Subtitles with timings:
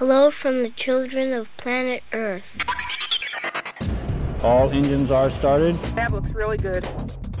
[0.00, 2.42] Hello from the children of planet Earth.
[4.42, 5.74] All engines are started.
[5.94, 6.86] That looks really good.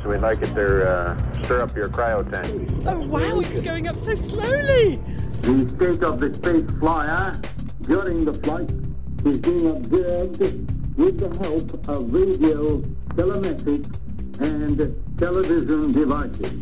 [0.02, 2.70] So we'd like it to uh, stir up your cryo tank.
[2.84, 4.96] Oh wow, it's going up so slowly.
[5.40, 7.32] The state of the space flyer
[7.80, 8.70] during the flight
[9.24, 10.40] is being observed
[10.98, 12.82] with the help of radio,
[13.16, 13.86] telemetric,
[14.42, 16.52] and television devices.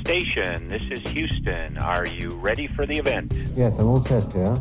[0.00, 1.78] Station, this is Houston.
[1.78, 3.32] Are you ready for the event?
[3.54, 4.56] Yes, I'm all set here.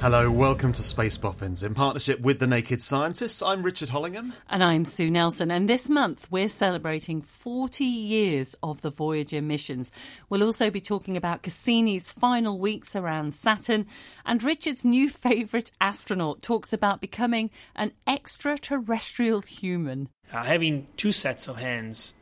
[0.00, 1.64] Hello, welcome to Space Boffins.
[1.64, 4.32] In partnership with the Naked Scientists, I'm Richard Hollingham.
[4.48, 5.50] And I'm Sue Nelson.
[5.50, 9.90] And this month, we're celebrating 40 years of the Voyager missions.
[10.30, 13.86] We'll also be talking about Cassini's final weeks around Saturn.
[14.24, 20.10] And Richard's new favourite astronaut talks about becoming an extraterrestrial human.
[20.32, 22.14] Uh, having two sets of hands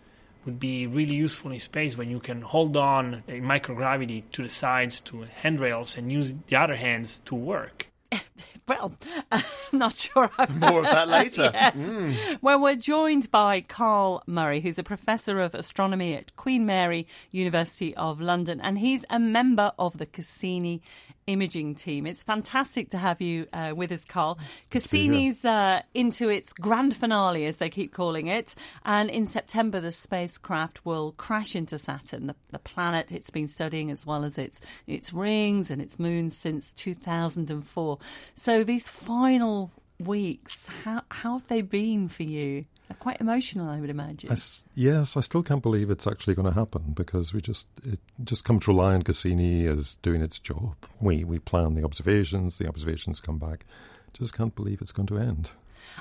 [0.46, 4.48] would be really useful in space when you can hold on in microgravity to the
[4.48, 7.88] sides to handrails and use the other hands to work.
[8.68, 8.94] Well,
[9.30, 10.28] I'm not sure.
[10.38, 11.50] I've More of that later.
[11.54, 11.76] Yes.
[11.76, 12.38] Mm.
[12.42, 17.94] Well, we're joined by Carl Murray, who's a professor of astronomy at Queen Mary University
[17.94, 20.82] of London, and he's a member of the Cassini
[21.26, 22.06] imaging team.
[22.06, 24.38] It's fantastic to have you uh, with us, Carl.
[24.70, 29.92] Cassini's uh, into its grand finale, as they keep calling it, and in September the
[29.92, 34.60] spacecraft will crash into Saturn, the, the planet it's been studying, as well as its
[34.86, 37.98] its rings and its moons since 2004.
[38.34, 42.66] So these final weeks, how how have they been for you?
[42.88, 44.30] They're quite emotional, I would imagine.
[44.30, 44.36] I
[44.74, 48.44] yes, I still can't believe it's actually going to happen because we just it just
[48.44, 50.74] come to rely on Cassini as doing its job.
[51.00, 53.66] We we plan the observations, the observations come back.
[54.12, 55.50] Just can't believe it's going to end.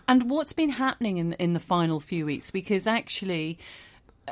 [0.08, 2.52] And what's been happening in in the final few weeks?
[2.52, 3.58] Because actually,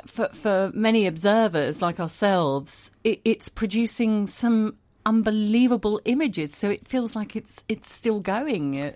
[0.06, 4.76] for for many observers like ourselves, it, it's producing some
[5.06, 6.54] unbelievable images.
[6.54, 8.80] So it feels like it's it's still going.
[8.80, 8.92] Uh,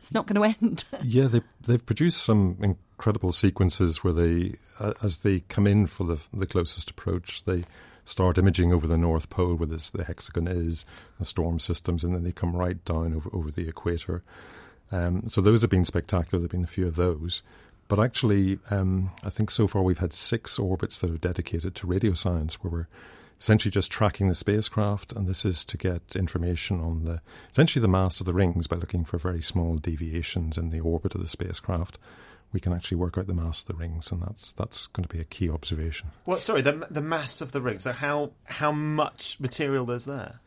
[0.00, 0.84] It's not going to end.
[1.04, 6.04] yeah, they they've produced some incredible sequences where they, uh, as they come in for
[6.04, 7.64] the the closest approach, they
[8.04, 10.86] start imaging over the North Pole where this, the hexagon is,
[11.18, 14.22] the storm systems, and then they come right down over over the equator.
[14.90, 16.40] Um, so those have been spectacular.
[16.40, 17.42] There've been a few of those.
[17.88, 21.86] But actually, um, I think so far we've had six orbits that are dedicated to
[21.86, 22.88] radio science, where we're
[23.40, 27.88] essentially just tracking the spacecraft, and this is to get information on the essentially the
[27.88, 31.28] mass of the rings by looking for very small deviations in the orbit of the
[31.28, 31.98] spacecraft.
[32.52, 35.14] We can actually work out the mass of the rings, and that's that's going to
[35.14, 36.08] be a key observation.
[36.26, 37.78] Well, sorry, the the mass of the ring.
[37.78, 40.40] So how how much material there's there?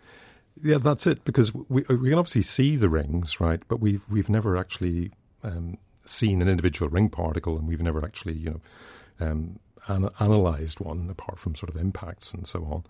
[0.61, 1.23] Yeah, that's it.
[1.23, 3.61] Because we we can obviously see the rings, right?
[3.67, 5.11] But we've we've never actually
[5.43, 10.79] um, seen an individual ring particle, and we've never actually you know um, an- analyzed
[10.79, 12.83] one apart from sort of impacts and so on.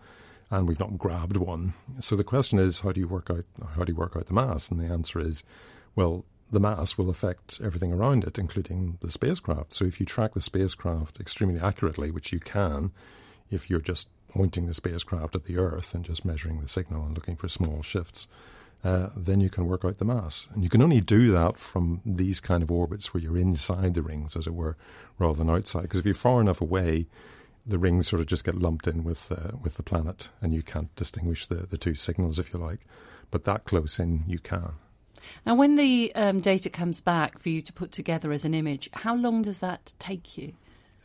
[0.49, 1.73] And we've not grabbed one.
[1.99, 4.33] So the question is, how do you work out how do you work out the
[4.33, 4.69] mass?
[4.69, 5.43] And the answer is,
[5.95, 9.73] well, the mass will affect everything around it, including the spacecraft.
[9.73, 12.91] So if you track the spacecraft extremely accurately, which you can,
[13.49, 17.15] if you're just pointing the spacecraft at the Earth and just measuring the signal and
[17.15, 18.27] looking for small shifts,
[18.83, 20.47] uh, then you can work out the mass.
[20.53, 24.01] And you can only do that from these kind of orbits where you're inside the
[24.01, 24.75] rings, as it were,
[25.19, 25.83] rather than outside.
[25.83, 27.07] Because if you're far enough away,
[27.65, 30.63] the rings sort of just get lumped in with uh, with the planet, and you
[30.63, 32.79] can't distinguish the, the two signals, if you like.
[33.29, 34.73] But that close in, you can.
[35.45, 38.89] Now, when the um, data comes back for you to put together as an image,
[38.93, 40.53] how long does that take you?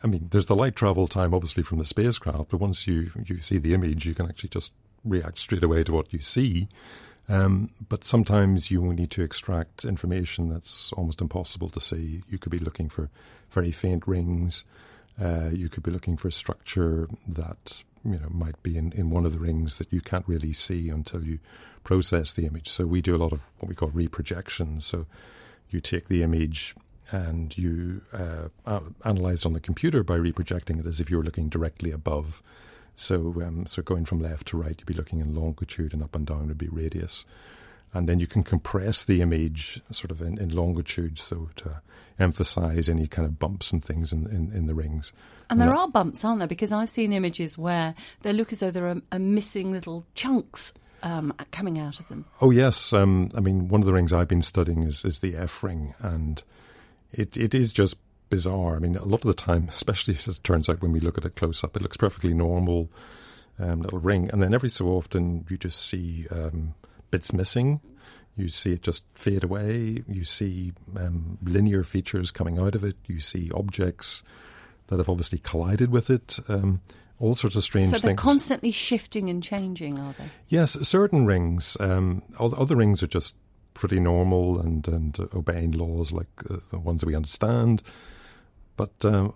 [0.03, 3.39] I mean, there's the light travel time, obviously, from the spacecraft, but once you, you
[3.41, 4.71] see the image, you can actually just
[5.03, 6.67] react straight away to what you see.
[7.29, 12.23] Um, but sometimes you will need to extract information that's almost impossible to see.
[12.29, 13.09] You could be looking for
[13.49, 14.63] very faint rings.
[15.21, 19.09] Uh, you could be looking for a structure that you know might be in, in
[19.09, 21.39] one of the rings that you can't really see until you
[21.83, 22.69] process the image.
[22.69, 24.79] So we do a lot of what we call reprojection.
[24.79, 25.05] So
[25.69, 26.75] you take the image
[27.11, 31.23] and you uh, analyze it on the computer by reprojecting it as if you were
[31.23, 32.41] looking directly above.
[32.99, 33.15] So,
[33.45, 36.25] um, so going from left to right, you'd be looking in longitude, and up and
[36.25, 37.25] down would be radius.
[37.93, 41.81] and then you can compress the image sort of in, in longitude, so to
[42.19, 45.13] emphasize any kind of bumps and things in, in, in the rings.
[45.49, 46.47] And there are bumps, aren't there?
[46.47, 50.73] Because I've seen images where they look as though there are, are missing little chunks
[51.03, 52.25] um, coming out of them.
[52.41, 55.35] Oh yes, um, I mean one of the rings I've been studying is, is the
[55.35, 56.41] F ring, and
[57.13, 57.95] it it is just
[58.29, 58.75] bizarre.
[58.75, 61.17] I mean, a lot of the time, especially as it turns out when we look
[61.17, 62.89] at it close up, it looks perfectly normal
[63.59, 66.75] um, little ring, and then every so often you just see um,
[67.09, 67.81] bits missing.
[68.35, 70.03] You see it just fade away.
[70.07, 72.95] You see um, linear features coming out of it.
[73.07, 74.21] You see objects
[74.87, 76.37] that have obviously collided with it.
[76.47, 76.81] Um,
[77.19, 78.01] all sorts of strange things.
[78.01, 78.21] So they're things.
[78.21, 80.25] constantly shifting and changing, are they?
[80.49, 81.75] Yes, certain rings.
[81.79, 83.33] Um, other rings are just
[83.73, 87.81] pretty normal and, and obeying laws like uh, the ones that we understand.
[88.77, 89.33] But um,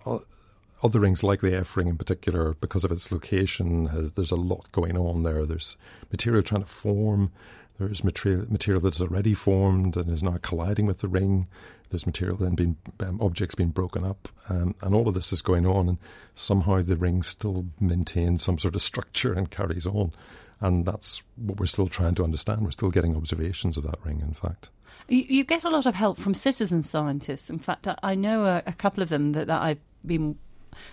[0.82, 4.36] other rings, like the F ring in particular, because of its location, has, there's a
[4.36, 5.44] lot going on there.
[5.44, 5.76] There's
[6.10, 7.30] material trying to form.
[7.78, 11.48] There's material, material that is already formed and is now colliding with the ring.
[11.90, 15.42] There's material then being um, objects being broken up, um, and all of this is
[15.42, 15.98] going on, and
[16.34, 20.12] somehow the ring still maintains some sort of structure and carries on,
[20.62, 22.62] and that's what we're still trying to understand.
[22.62, 24.70] We're still getting observations of that ring, in fact.
[25.08, 27.50] You, you get a lot of help from citizen scientists.
[27.50, 30.38] In fact, I, I know a, a couple of them that, that I've been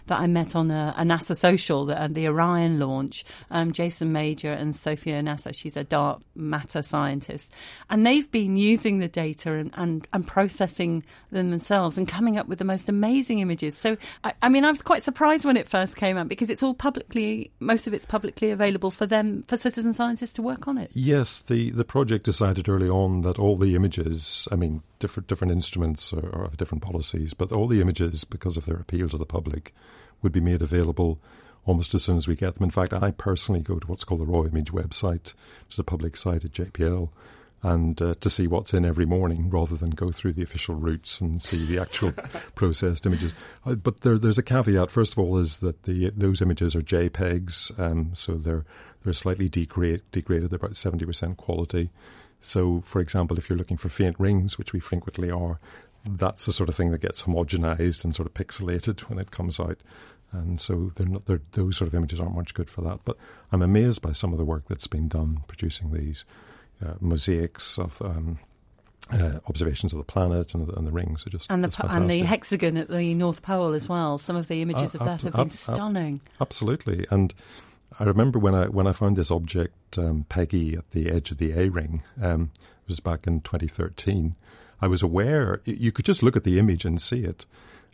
[0.08, 3.26] that I met on a, a NASA social, the, the Orion launch.
[3.52, 7.52] Um, Jason Major and Sophia Nasr, she's a dark matter scientist.
[7.90, 12.48] And they've been using the data and, and, and processing them themselves and coming up
[12.48, 13.78] with the most amazing images.
[13.78, 16.64] So, I, I mean, I was quite surprised when it first came out because it's
[16.64, 20.78] all publicly, most of it's publicly available for them, for citizen scientists to work on
[20.78, 20.92] it.
[20.94, 25.52] Yes, the, the project decided early on that all the images, I mean, different different
[25.52, 29.18] instruments or, or have different policies, but all the images, because of their appeal to
[29.18, 29.74] the public,
[30.22, 31.20] would be made available
[31.66, 32.64] almost as soon as we get them.
[32.64, 35.34] In fact, I personally go to what's called the Raw Image website,
[35.66, 37.10] which is a public site at JPL,
[37.62, 41.20] and uh, to see what's in every morning rather than go through the official routes
[41.20, 42.12] and see the actual
[42.56, 43.34] processed images.
[43.66, 44.90] Uh, but there, there's a caveat.
[44.90, 48.66] First of all, is that the those images are JPEGs, um, so they're
[49.04, 50.50] they're slightly degrade, degraded.
[50.50, 51.90] They're about seventy percent quality.
[52.42, 55.60] So, for example, if you're looking for faint rings, which we frequently are,
[56.06, 59.60] that's the sort of thing that gets homogenized and sort of pixelated when it comes
[59.60, 59.78] out.
[60.32, 63.00] And so they're not, they're, those sort of images aren't much good for that.
[63.04, 63.18] But
[63.52, 66.24] I'm amazed by some of the work that's been done producing these
[66.86, 68.40] uh, mosaics of um,
[69.12, 72.10] uh, observations of the planet and the, and the rings are just and the and
[72.10, 74.18] the hexagon at the North Pole as well.
[74.18, 76.22] Some of the images uh, of that have been stunning.
[76.40, 77.34] absolutely, and
[77.98, 81.38] I remember when I when I found this object um, Peggy at the edge of
[81.38, 82.04] the A ring.
[82.22, 84.36] Um, it was back in 2013.
[84.82, 87.46] I was aware you could just look at the image and see it.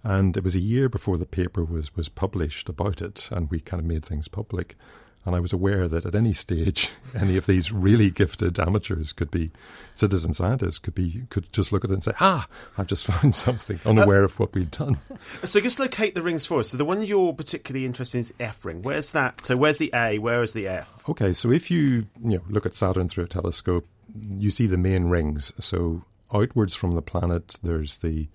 [0.04, 3.60] And it was a year before the paper was, was published about it, and we
[3.60, 4.78] kind of made things public.
[5.26, 9.32] And I was aware that at any stage, any of these really gifted amateurs could
[9.32, 9.52] be
[9.94, 13.36] citizen scientists, could be could just look at it and say, "Ah, I've just found
[13.36, 14.98] something," unaware uh, of what we'd done.
[15.44, 16.70] So just locate the rings for us.
[16.70, 18.82] So the one you're particularly interested in is F ring.
[18.82, 19.46] Where's that?
[19.46, 20.18] So where's the A?
[20.18, 21.08] Where is the F?
[21.08, 24.78] Okay, so if you you know look at Saturn through a telescope, you see the
[24.78, 25.54] main rings.
[25.60, 28.28] So outwards from the planet, there's the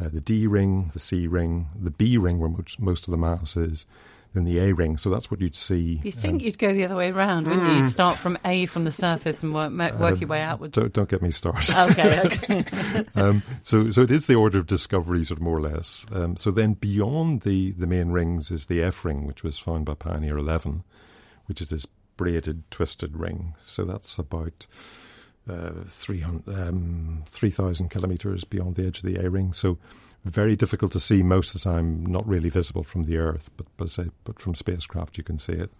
[0.00, 3.18] uh, the D ring, the C ring, the B ring, where most, most of the
[3.18, 3.86] mass is,
[4.34, 4.96] then the A ring.
[4.96, 6.00] So that's what you'd see.
[6.02, 7.76] You think um, you'd go the other way around, wouldn't you?
[7.78, 10.74] You'd start from A from the surface and work, work uh, your way outwards.
[10.74, 11.74] Don't, don't get me started.
[11.92, 13.04] okay, okay.
[13.14, 16.04] um, so, so it is the order of discovery, sort of more or less.
[16.12, 19.86] Um, so then beyond the, the main rings is the F ring, which was found
[19.86, 20.82] by Pioneer 11,
[21.46, 21.86] which is this
[22.16, 23.54] braided, twisted ring.
[23.58, 24.66] So that's about
[25.48, 27.50] uh, 3,000 um, 3,
[27.88, 29.52] kilometres beyond the edge of the A ring.
[29.52, 29.78] So
[30.24, 33.66] very difficult to see most of the time, not really visible from the Earth, but,
[33.76, 35.70] but, say, but from spacecraft you can see it.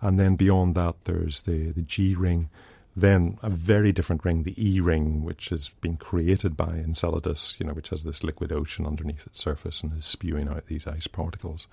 [0.00, 2.48] And then beyond that, there's the, the G ring.
[2.94, 7.66] Then a very different ring, the E ring, which has been created by Enceladus, you
[7.66, 11.06] know, which has this liquid ocean underneath its surface and is spewing out these ice
[11.06, 11.66] particles.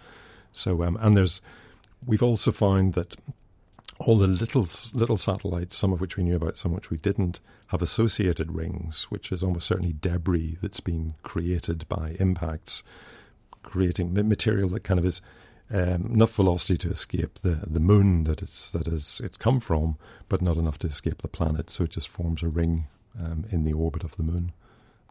[0.52, 1.42] So, um, and there's,
[2.06, 3.16] we've also found that
[4.00, 6.98] all the little little satellites, some of which we knew about, some of which we
[6.98, 12.82] didn't, have associated rings, which is almost certainly debris that's been created by impacts,
[13.62, 15.22] creating material that kind of is
[15.72, 19.98] um, enough velocity to escape the, the moon that it's that is it's come from,
[20.30, 21.70] but not enough to escape the planet.
[21.70, 22.88] So it just forms a ring
[23.20, 24.54] um, in the orbit of the moon.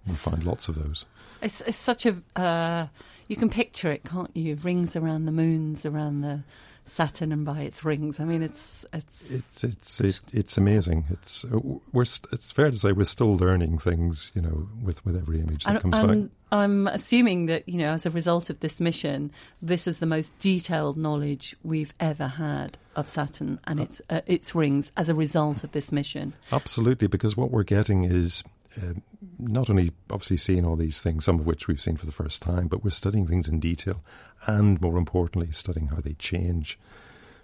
[0.06, 1.04] We find lots of those.
[1.42, 2.86] It's, it's such a uh,
[3.28, 4.56] you can picture it, can't you?
[4.56, 6.40] Rings around the moons, around the
[6.88, 8.20] Saturn and by its rings.
[8.20, 11.04] I mean, it's it's it's it's it, it's amazing.
[11.10, 11.58] It's uh,
[11.92, 15.64] we're it's fair to say we're still learning things, you know, with with every image
[15.64, 16.32] that and, comes and back.
[16.50, 19.30] I'm assuming that you know, as a result of this mission,
[19.60, 24.54] this is the most detailed knowledge we've ever had of Saturn and its uh, its
[24.54, 26.32] rings as a result of this mission.
[26.52, 28.42] Absolutely, because what we're getting is.
[28.80, 28.92] Uh,
[29.40, 32.42] not only obviously seeing all these things, some of which we've seen for the first
[32.42, 34.02] time, but we're studying things in detail
[34.48, 36.78] and more importantly, studying how they change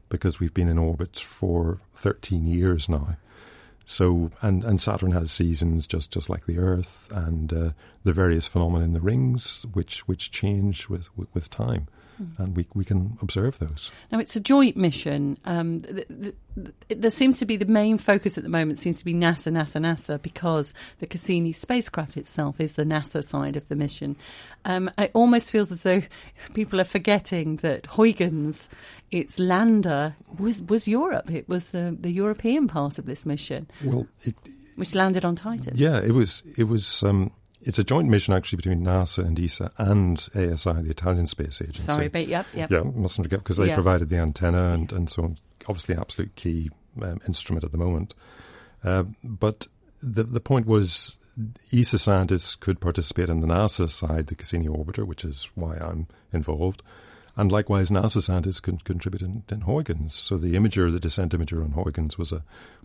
[0.09, 3.17] because we've been in orbit for 13 years now.
[3.85, 7.71] So, and, and Saturn has seasons just, just like the Earth, and uh,
[8.03, 11.87] the various phenomena in the rings which, which change with, with, with time.
[12.21, 12.39] Mm.
[12.39, 13.91] And we, we can observe those.
[14.13, 15.37] Now, it's a joint mission.
[15.45, 18.99] Um, the, the, the, there seems to be the main focus at the moment seems
[18.99, 23.69] to be NASA, NASA, NASA, because the Cassini spacecraft itself is the NASA side of
[23.69, 24.17] the mission.
[24.65, 26.03] Um, it almost feels as though
[26.55, 28.69] people are forgetting that Huygens,
[29.11, 31.31] its lander, was, was Europe.
[31.31, 33.67] It was the, the European part of this mission.
[33.83, 34.35] Well, it,
[34.77, 35.75] which landed on Titan.
[35.77, 36.43] Yeah, it was.
[36.57, 37.03] It was.
[37.03, 37.33] Um,
[37.65, 41.83] it's a joint mission actually between NASA and ESA and ASI, the Italian Space Agency.
[41.83, 42.71] Sorry, but yep, yep.
[42.71, 43.75] Yeah, mustn't forget because they yeah.
[43.75, 45.39] provided the antenna and, and so on.
[45.67, 48.15] Obviously, absolute key um, instrument at the moment.
[48.85, 49.67] Uh, but
[50.03, 51.19] the the point was,
[51.73, 56.07] ESA scientists could participate on the NASA side, the Cassini orbiter, which is why I'm
[56.33, 56.83] involved.
[57.37, 60.15] And likewise, NASA scientists can contribute in, in Huygens.
[60.15, 62.45] So the imager, the descent imager on Huygens was a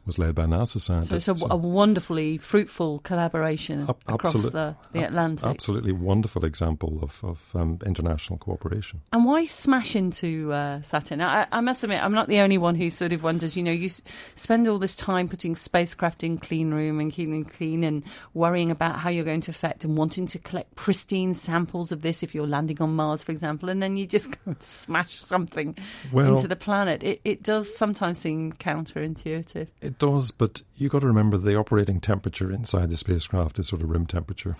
[0.10, 1.26] was led by NASA scientists.
[1.26, 5.46] So it's a, a wonderfully fruitful collaboration ab- across the, the Atlantic.
[5.46, 9.02] Absolutely wonderful example of, of um, international cooperation.
[9.14, 11.22] And why smash into uh, Saturn?
[11.22, 13.72] I, I, must admit, I'm not the only one who sort of wonders, you know,
[13.72, 13.92] you
[14.34, 18.72] spend all this time putting spacecraft in clean room and keeping them clean and worrying
[18.72, 22.34] about how you're going to affect and wanting to collect pristine samples of this if
[22.34, 24.30] you're landing on Mars, for example, and then you just
[24.62, 25.78] smash something
[26.12, 27.04] well, into the planet.
[27.04, 29.68] It, it does sometimes seem counterintuitive.
[29.82, 33.82] It does, but you've got to remember the operating temperature inside the spacecraft is sort
[33.82, 34.56] of room temperature.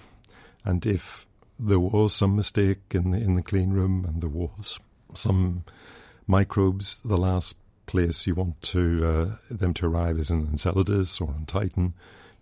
[0.64, 1.26] And if
[1.60, 4.80] there was some mistake in the, in the clean room and there was
[5.14, 5.64] some
[6.28, 7.56] microbes, the last
[7.86, 11.94] place you want to uh, them to arrive is in Enceladus or on Titan,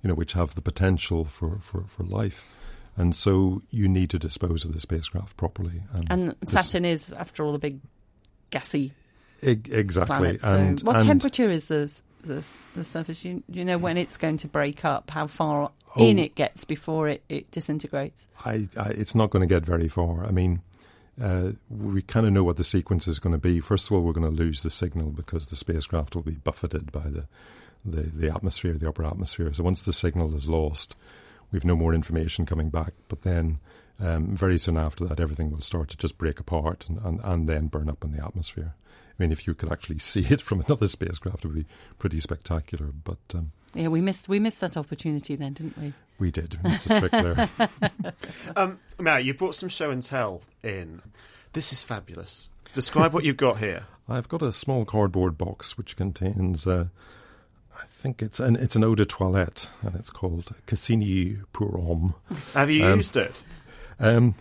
[0.04, 2.54] you know, which have the potential for, for, for life.
[2.98, 5.84] And so you need to dispose of the spacecraft properly.
[5.94, 7.80] And, and Saturn is, after all, a big
[8.50, 8.92] gassy
[9.42, 10.16] exactly.
[10.16, 13.26] Planet, so and what and temperature is the, the, the surface?
[13.26, 16.66] You, you know when it's going to break up, how far oh, in it gets
[16.66, 18.28] before it, it disintegrates?
[18.46, 20.26] I, I, it's not going to get very far.
[20.26, 20.62] I mean,
[21.22, 23.60] uh, we kind of know what the sequence is going to be.
[23.60, 26.92] First of all, we're going to lose the signal because the spacecraft will be buffeted
[26.92, 27.26] by the,
[27.84, 29.52] the, the atmosphere, the upper atmosphere.
[29.54, 30.96] So once the signal is lost,
[31.52, 32.94] we've no more information coming back.
[33.08, 33.60] But then
[34.00, 37.50] um, very soon after that, everything will start to just break apart and, and, and
[37.50, 38.76] then burn up in the atmosphere.
[39.18, 41.66] I mean, if you could actually see it from another spacecraft, it would be
[41.98, 42.92] pretty spectacular.
[43.04, 45.94] But um, yeah, we missed we missed that opportunity then, didn't we?
[46.20, 46.52] We did.
[46.64, 46.96] Mr.
[46.96, 48.14] a trick there.
[48.56, 51.02] um, Matt, you brought some show and tell in.
[51.54, 52.50] This is fabulous.
[52.74, 53.86] Describe what you've got here.
[54.10, 56.66] I've got a small cardboard box which contains.
[56.66, 56.88] Uh,
[57.80, 62.16] I think it's an it's an eau de toilette, and it's called Cassini pour homme.
[62.54, 63.44] Have you um, used it?
[64.00, 64.36] Um,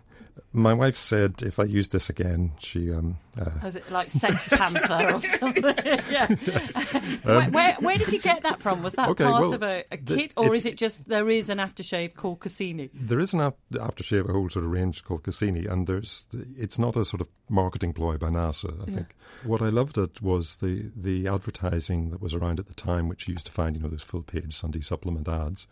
[0.52, 3.18] my wife said if I use this again, she um.
[3.38, 5.64] Uh, Was it like Sex Panther or something?
[6.10, 6.26] yeah.
[6.46, 6.76] Yes.
[6.76, 8.82] Um, where, where, where, did you get that from?
[8.82, 11.50] Was that okay, part well, of a, a kit, or is it just there is
[11.50, 12.88] an aftershave called Cassini?
[12.94, 16.26] There is an aftershave, a whole sort of range called Cassini, and there's
[16.56, 18.72] it's not a sort of marketing ploy by NASA.
[18.72, 18.96] I yeah.
[18.96, 23.08] think what I loved it was the the advertising that was around at the time,
[23.08, 25.66] which you used to find, you know, those full page Sunday supplement ads,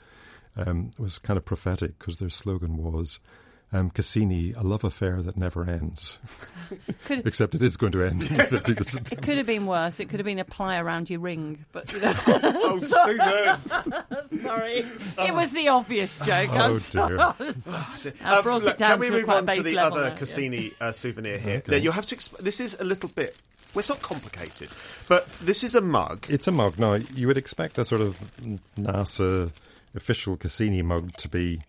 [0.57, 3.21] um, was kind of prophetic because their slogan was
[3.75, 6.21] um, Cassini, a love affair that never ends.
[7.09, 8.23] Except it is going to end.
[8.31, 9.99] it could have been worse.
[9.99, 11.65] It could have been a ply around your ring.
[11.73, 12.15] But you know.
[12.27, 14.43] oh, Susan!
[14.43, 14.87] Sorry,
[15.19, 15.27] oh.
[15.27, 16.51] it was the obvious joke.
[16.53, 17.17] Oh dear.
[17.21, 18.13] oh, dear.
[18.25, 20.87] I brought um, it down Can we move on to the other there, Cassini yeah.
[20.89, 21.57] uh, souvenir here?
[21.57, 21.73] Okay.
[21.73, 22.17] Now, you have to.
[22.17, 23.37] Exp- this is a little bit
[23.75, 24.69] well, it's not complicated,
[25.09, 26.27] but this is a mug.
[26.29, 26.79] It's a mug.
[26.79, 28.23] Now, you would expect a sort of
[28.79, 29.51] NASA
[29.97, 31.61] official Cassini mug to be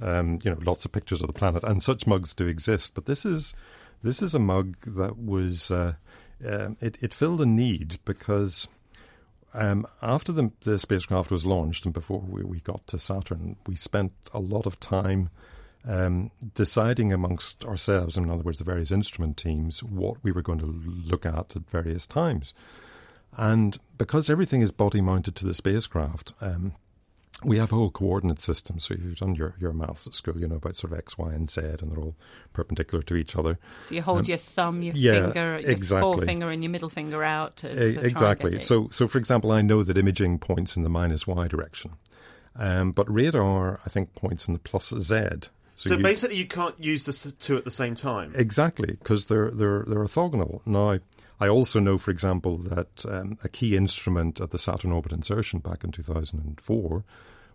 [0.00, 2.94] um, you know, lots of pictures of the planet, and such mugs do exist.
[2.94, 3.54] But this is
[4.02, 5.94] this is a mug that was uh,
[6.46, 8.68] uh, it, it filled a need because
[9.54, 13.76] um, after the, the, spacecraft was launched and before we, we, got to Saturn, we
[13.76, 15.30] spent a lot of time
[15.86, 20.58] um, deciding amongst ourselves, in other words, the various instrument teams, what we were going
[20.58, 22.52] to look at at various times.
[23.36, 26.74] And because everything is body mounted to the spacecraft, um,
[27.44, 28.78] we have a whole coordinate system.
[28.80, 31.32] So you've done your, your maths at school, you know about sort of X, Y,
[31.32, 32.14] and Z, and they're all
[32.52, 33.58] perpendicular to each other.
[33.82, 36.12] So you hold Um, your thumb, your yeah, finger, your exactly.
[36.14, 37.56] forefinger, and your middle finger out.
[37.58, 38.58] To, to E- try and get exactly.
[38.58, 41.92] So, so for example, I know that imaging points in the minus y direction,
[42.56, 45.20] um, but radar, I think, points in the plus z.
[45.76, 48.32] So, you- basically, you can't use the two at the same time.
[48.36, 50.64] Exactly, because they're they're they're orthogonal.
[50.66, 50.98] Now,
[51.40, 55.58] I also know, for example, that um, a key instrument at the Saturn orbit insertion
[55.58, 57.04] back in 2004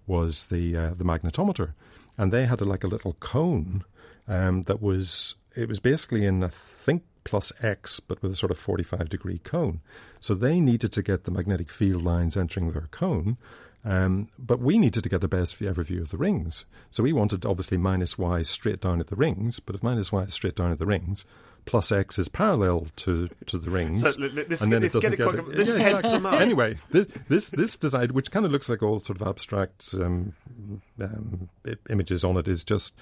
[0.10, 1.74] was the uh, the magnetometer,
[2.18, 3.86] and they had a, like a little cone
[4.28, 8.52] um, that was it was basically in I think plus X, but with a sort
[8.52, 9.82] of 45 degree cone.
[10.20, 13.38] So they needed to get the magnetic field lines entering their cone.
[13.86, 16.66] Um, but we needed to get the best ever view of the rings.
[16.90, 20.24] So we wanted obviously minus y straight down at the rings, but if minus y
[20.24, 21.24] is straight down at the rings,
[21.66, 24.02] plus x is parallel to, to the rings.
[24.02, 25.48] So, let's and then it let's get doesn't it quick.
[25.54, 26.12] it- This yeah, heads exactly.
[26.12, 26.42] them up.
[26.42, 30.34] Anyway, this this, this design, which kind of looks like all sort of abstract um,
[31.02, 31.50] um,
[31.90, 32.96] images on it, is just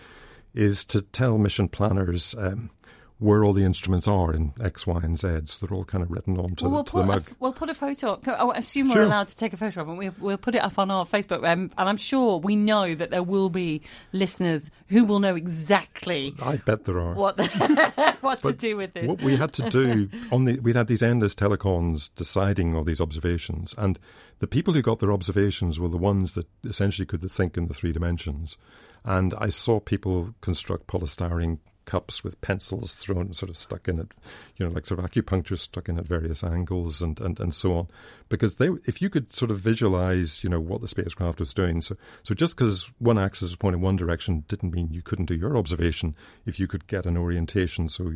[0.54, 2.70] is to tell mission planners um,
[3.20, 5.40] where all the instruments are in X, Y, and Z.
[5.46, 7.70] So they're all kind of written onto Well, we'll to the put, a, we'll put
[7.70, 8.20] a photo.
[8.28, 9.04] I assume we're Sure.
[9.04, 9.94] allowed to take a photo of it.
[9.94, 11.38] We'll, we'll put it up on our Facebook.
[11.44, 13.82] Um, and I'm sure we know that there will be
[14.14, 17.16] listeners who will know exactly I bet there are.
[17.16, 17.40] what,
[18.22, 19.08] what to do with this.
[19.08, 23.02] What we had to do on the we had these endless telecons deciding all these
[23.02, 24.00] observations, and
[24.40, 27.74] the people who got their observations were the ones that essentially could think in the
[27.74, 28.58] three dimensions.
[29.04, 34.12] And I saw people construct polystyrene cups with pencils thrown sort of stuck in it,
[34.58, 37.76] you know, like sort of acupuncture stuck in at various angles and, and, and so
[37.76, 37.88] on.
[38.30, 41.82] Because they if you could sort of visualize, you know, what the spacecraft was doing.
[41.82, 45.36] So so just because one axis was pointing one direction didn't mean you couldn't do
[45.36, 46.16] your observation
[46.46, 47.88] if you could get an orientation.
[47.88, 48.14] So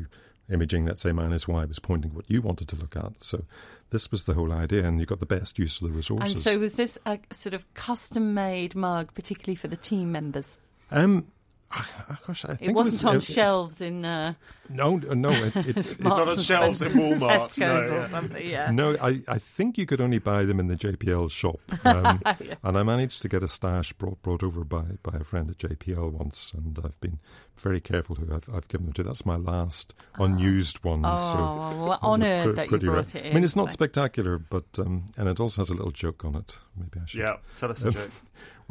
[0.50, 3.24] imaging, let's say minus y, was pointing what you wanted to look at.
[3.24, 3.46] So
[3.90, 6.34] this was the whole idea, and you got the best use of the resources.
[6.34, 10.60] and so was this a sort of custom made mug, particularly for the team members?
[10.92, 11.32] um,
[11.74, 14.06] ah, gosh, I think It wasn't was, on it- shelves in.
[14.06, 14.34] Uh,
[14.70, 18.08] No, no, it, it's, it's Marks shelves in Tesco's no, or yeah.
[18.08, 18.48] something.
[18.50, 18.72] Yeah.
[18.72, 21.60] No, I, I think you could only buy them in the JPL shop.
[21.86, 22.56] Um, Yeah.
[22.64, 25.58] And I managed to get a stash brought brought over by, by a friend at
[25.58, 27.20] JPL once, and I've been
[27.58, 29.04] very careful who I've, I've given them to.
[29.04, 31.02] That's my last unused one.
[31.06, 33.24] Oh, so well, I'm honoured pre- that you pretty brought rare.
[33.26, 36.24] it I mean, it's not spectacular, but um, and it also has a little joke
[36.26, 36.58] on it.
[36.78, 37.20] Maybe I should.
[37.20, 38.10] Yeah, tell us a joke.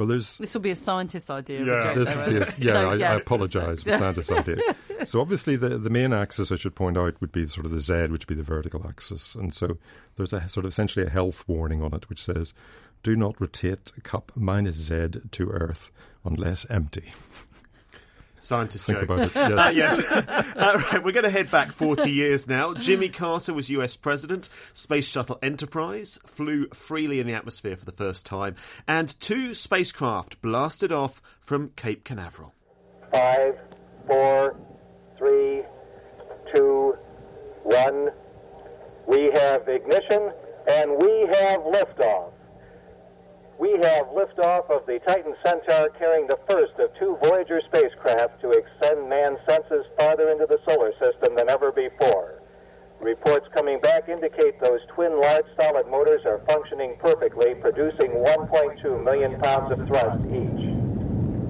[0.00, 1.62] Well, there's This will be a scientist's idea.
[1.62, 1.72] Yeah.
[1.72, 3.12] Of a joke, this, though, yes, yeah, So, I, yeah.
[3.12, 4.56] I apologise for Santa's idea.
[5.04, 7.80] So obviously, the the main axis I should point out would be sort of the
[7.80, 9.76] Z, which would be the vertical axis, and so
[10.16, 12.54] there's a sort of essentially a health warning on it, which says,
[13.02, 15.90] "Do not rotate cup minus Z to Earth
[16.24, 17.04] unless empty."
[18.40, 19.10] Scientist Think joke.
[19.10, 19.74] about it, Uh, yes.
[20.10, 20.54] yes.
[20.56, 22.74] All right, we're going to head back 40 years now.
[22.80, 24.48] Jimmy Carter was US president.
[24.72, 28.56] Space Shuttle Enterprise flew freely in the atmosphere for the first time,
[28.88, 32.54] and two spacecraft blasted off from Cape Canaveral.
[33.12, 33.54] Five,
[34.06, 34.56] four,
[35.18, 35.62] three,
[36.54, 36.94] two,
[37.64, 38.08] one.
[39.06, 40.30] We have ignition
[40.68, 42.32] and we have liftoff.
[43.60, 48.52] We have liftoff of the Titan Centaur carrying the first of two Voyager spacecraft to
[48.52, 52.40] extend man's senses farther into the solar system than ever before.
[53.02, 59.38] Reports coming back indicate those twin large solid motors are functioning perfectly, producing 1.2 million
[59.40, 60.69] pounds of thrust each.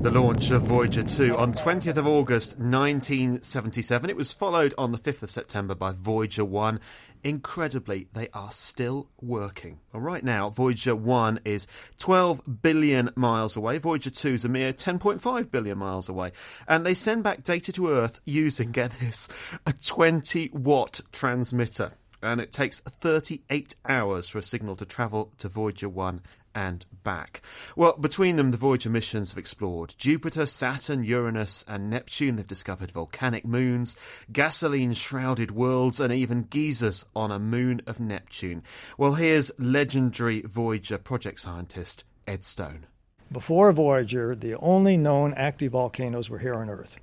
[0.01, 4.09] The launch of Voyager 2 on 20th of August 1977.
[4.09, 6.81] It was followed on the 5th of September by Voyager 1.
[7.23, 9.79] Incredibly, they are still working.
[9.93, 11.67] Well, right now, Voyager 1 is
[11.99, 13.77] 12 billion miles away.
[13.77, 16.33] Voyager 2 is a mere 10.5 billion miles away.
[16.67, 19.29] And they send back data to Earth using, get this,
[19.67, 21.93] a 20 watt transmitter.
[22.23, 26.23] And it takes 38 hours for a signal to travel to Voyager 1
[26.55, 27.43] and back.
[27.77, 32.37] Well, between them, the Voyager missions have explored Jupiter, Saturn, Uranus, and Neptune.
[32.37, 33.97] They've discovered volcanic moons,
[34.33, 38.63] gasoline shrouded worlds, and even geysers on a moon of Neptune.
[38.99, 42.87] Well, here's legendary Voyager project scientist Ed Stone.
[43.33, 46.97] Before Voyager, the only known active volcanoes were here on Earth.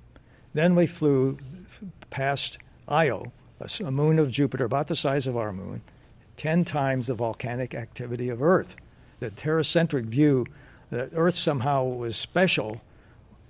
[0.52, 1.38] Then we flew
[2.10, 3.32] past Io,
[3.84, 5.82] a moon of Jupiter about the size of our moon,
[6.36, 8.76] 10 times the volcanic activity of Earth.
[9.20, 10.46] The terracentric view
[10.90, 12.80] that Earth somehow was special,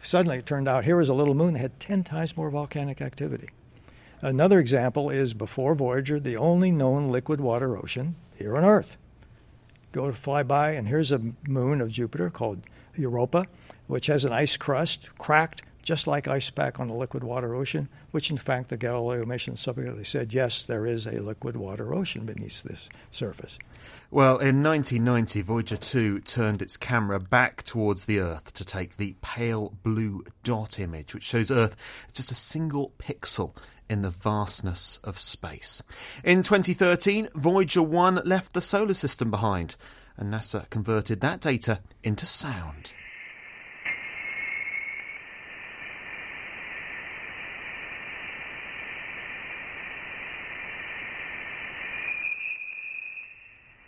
[0.02, 3.00] suddenly it turned out here was a little moon that had 10 times more volcanic
[3.00, 3.50] activity.
[4.20, 8.96] Another example is before Voyager, the only known liquid water ocean here on Earth.
[9.92, 12.62] Go to fly by, and here's a moon of Jupiter called
[12.96, 13.46] Europa,
[13.86, 17.88] which has an ice crust, cracked just like ice pack on a liquid water ocean,
[18.10, 22.26] which in fact the Galileo mission subsequently said, yes, there is a liquid water ocean
[22.26, 23.58] beneath this surface.
[24.10, 29.16] Well, in 1990, Voyager 2 turned its camera back towards the Earth to take the
[29.22, 31.74] pale blue dot image, which shows Earth
[32.12, 33.56] just a single pixel
[33.88, 35.82] in the vastness of space.
[36.22, 39.76] In 2013, Voyager 1 left the solar system behind,
[40.18, 42.92] and NASA converted that data into sound.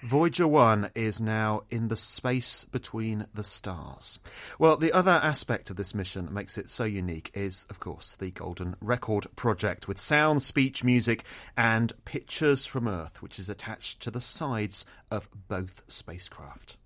[0.03, 4.19] Voyager 1 is now in the space between the stars.
[4.59, 8.17] Well, the other aspect of this mission that makes it so unique is, of course,
[8.17, 14.01] the Golden Record Project with sound, speech, music, and pictures from Earth, which is attached
[14.01, 16.79] to the sides of both spacecraft.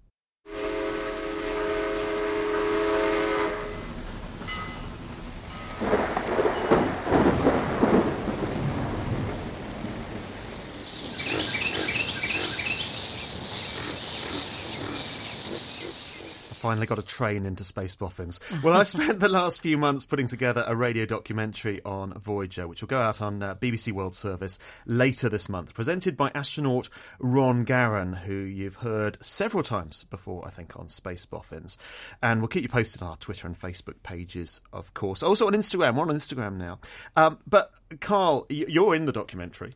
[16.64, 18.40] Finally got a train into Space Boffins.
[18.62, 22.80] Well, I've spent the last few months putting together a radio documentary on Voyager, which
[22.80, 27.66] will go out on uh, BBC World Service later this month, presented by astronaut Ron
[27.66, 31.76] Garan, who you've heard several times before, I think, on Space Boffins.
[32.22, 35.22] And we'll keep you posted on our Twitter and Facebook pages, of course.
[35.22, 35.96] Also on Instagram.
[35.96, 36.78] We're on Instagram now.
[37.16, 39.74] Um, but, Carl, you're in the documentary.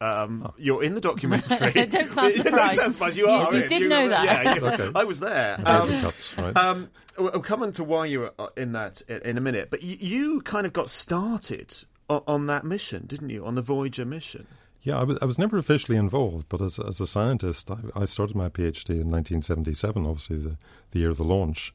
[0.00, 0.54] Um, oh.
[0.56, 1.72] You're in the documentary.
[1.86, 2.44] don't sound surprised.
[2.44, 3.16] don't sound surprised.
[3.16, 3.52] You are.
[3.52, 4.24] You, you did you, know that.
[4.24, 4.90] Yeah, you, okay.
[4.94, 5.60] I was there.
[5.64, 6.56] Um, cuts, right.
[6.56, 9.70] um, we'll come on to why you were uh, in that in a minute.
[9.70, 11.74] But you, you kind of got started
[12.08, 13.44] on, on, that mission, didn't you?
[13.44, 14.46] On the Voyager mission.
[14.82, 18.04] Yeah, I was, I was never officially involved, but as, as a scientist, I, I
[18.04, 20.56] started my PhD in 1977, obviously the,
[20.92, 21.74] the year of the launch.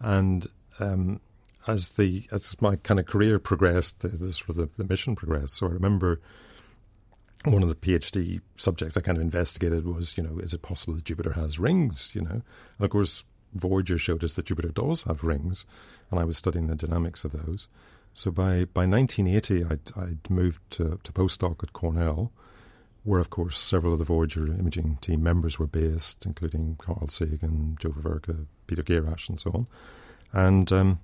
[0.00, 0.46] And
[0.78, 1.20] um,
[1.66, 5.14] as the as my kind of career progressed, the, the, sort of the, the mission
[5.16, 5.54] progressed.
[5.54, 6.20] So I remember
[7.44, 10.94] one of the PhD subjects I kind of investigated was, you know, is it possible
[10.94, 12.12] that Jupiter has rings?
[12.14, 12.42] You know, and
[12.80, 13.24] of course,
[13.54, 15.66] Voyager showed us that Jupiter does have rings,
[16.10, 17.68] and I was studying the dynamics of those.
[18.14, 22.32] So by by 1980, I'd, I'd moved to, to postdoc at Cornell,
[23.04, 27.76] where of course several of the Voyager imaging team members were based, including Carl Sagan,
[27.80, 29.66] Joe Veverka, Peter Gierasch, and so on.
[30.32, 31.00] And um,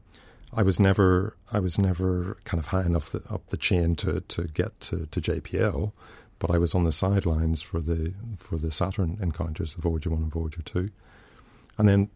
[0.53, 4.21] I was never I was never kind of high enough the, up the chain to,
[4.21, 5.93] to get to, to JPL
[6.39, 10.23] but I was on the sidelines for the for the Saturn encounters, the Voyager One
[10.23, 10.91] and Voyager Two,
[11.77, 12.11] and then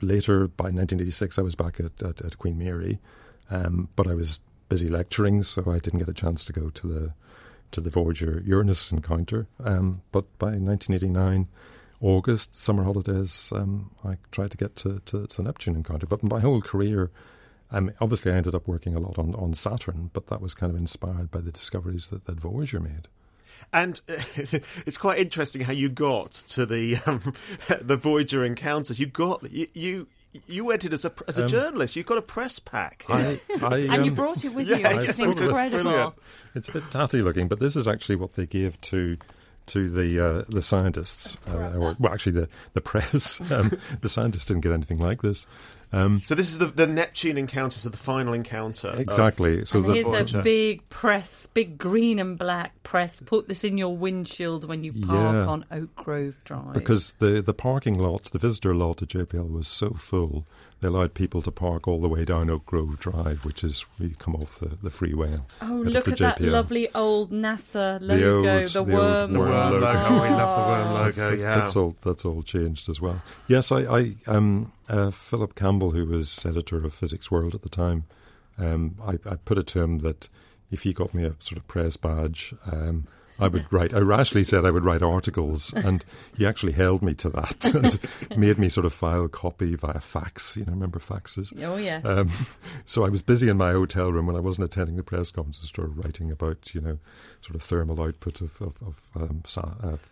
[0.00, 3.00] later by 1986 I was back at, at, at Queen Mary,
[3.50, 6.86] um, but I was busy lecturing, so I didn't get a chance to go to
[6.86, 7.12] the
[7.70, 9.46] to the Voyager Uranus encounter.
[9.62, 11.48] Um, but by 1989.
[12.00, 16.06] August, summer holidays, um, I tried to get to, to, to, the Neptune encounter.
[16.06, 17.10] But my whole career,
[17.72, 20.70] um, obviously, I ended up working a lot on, on Saturn, but that was kind
[20.70, 23.08] of inspired by the discoveries that, that Voyager made.
[23.72, 27.34] And it's quite interesting how you got to the um,
[27.80, 28.98] the Voyager encounters.
[28.98, 29.68] You got you.
[29.74, 30.06] you
[30.46, 31.96] you went in as a as a um, journalist.
[31.96, 35.00] You got a press pack, I, I, and you um, brought it with yeah, you.
[35.00, 36.14] It's incredible.
[36.54, 39.16] It's a bit tatty looking, but this is actually what they give to
[39.68, 43.40] to the uh, the scientists, uh, or well, actually the the press.
[43.50, 45.46] Um, the scientists didn't get anything like this.
[45.92, 48.94] Um, so this is the, the Neptune encounter, so the final encounter.
[48.96, 49.64] Exactly.
[49.64, 50.40] so the here's Voyager.
[50.40, 53.20] a big press, big green and black press.
[53.20, 56.74] Put this in your windshield when you park yeah, on Oak Grove Drive.
[56.74, 60.44] Because the the parking lot, the visitor lot at JPL was so full
[60.80, 64.08] they allowed people to park all the way down Oak Grove Drive, which is where
[64.08, 65.40] you come off the, the freeway.
[65.60, 69.50] Oh, look at that lovely old NASA logo, the, old, the, the worm, the worm
[69.50, 69.80] logo.
[69.80, 70.22] logo.
[70.22, 71.04] We love the worm logo.
[71.04, 71.96] That's, yeah, that's all.
[72.02, 73.20] That's all changed as well.
[73.48, 77.68] Yes, I, I um, uh, Philip Campbell, who was editor of Physics World at the
[77.68, 78.04] time,
[78.56, 80.28] um, I, I, put it to him that
[80.70, 82.54] if he got me a sort of press badge.
[82.70, 83.06] Um,
[83.38, 83.94] I would write.
[83.94, 86.04] I rashly said I would write articles, and
[86.36, 87.74] he actually held me to that
[88.30, 90.56] and made me sort of file copy via fax.
[90.56, 91.52] You know, remember faxes?
[91.62, 92.00] Oh yeah.
[92.04, 92.30] Um,
[92.84, 95.70] so I was busy in my hotel room when I wasn't attending the press conferences,
[95.74, 96.98] sort of writing about you know,
[97.40, 99.42] sort of thermal output of of of, um,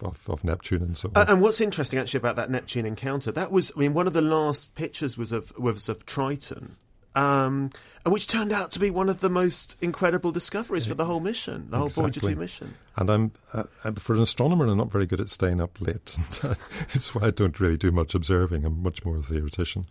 [0.03, 1.29] of, of Neptune and so on.
[1.29, 4.23] and what's interesting actually about that Neptune encounter, that was I mean one of the
[4.23, 6.77] last pictures was of was of Triton
[7.17, 7.71] um,
[8.05, 11.69] which turned out to be one of the most incredible discoveries for the whole mission,
[11.71, 12.21] the whole exactly.
[12.21, 12.75] Voyager 2 mission.
[12.97, 13.65] And I'm, uh,
[13.97, 16.17] for an astronomer, I'm not very good at staying up late.
[16.43, 18.65] That's why I don't really do much observing.
[18.65, 19.87] I'm much more a theoretician.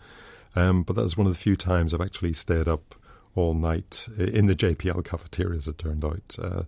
[0.56, 2.96] Um, but that was one of the few times I've actually stayed up
[3.36, 6.64] all night in the JPL cafeteria, as it turned out, uh,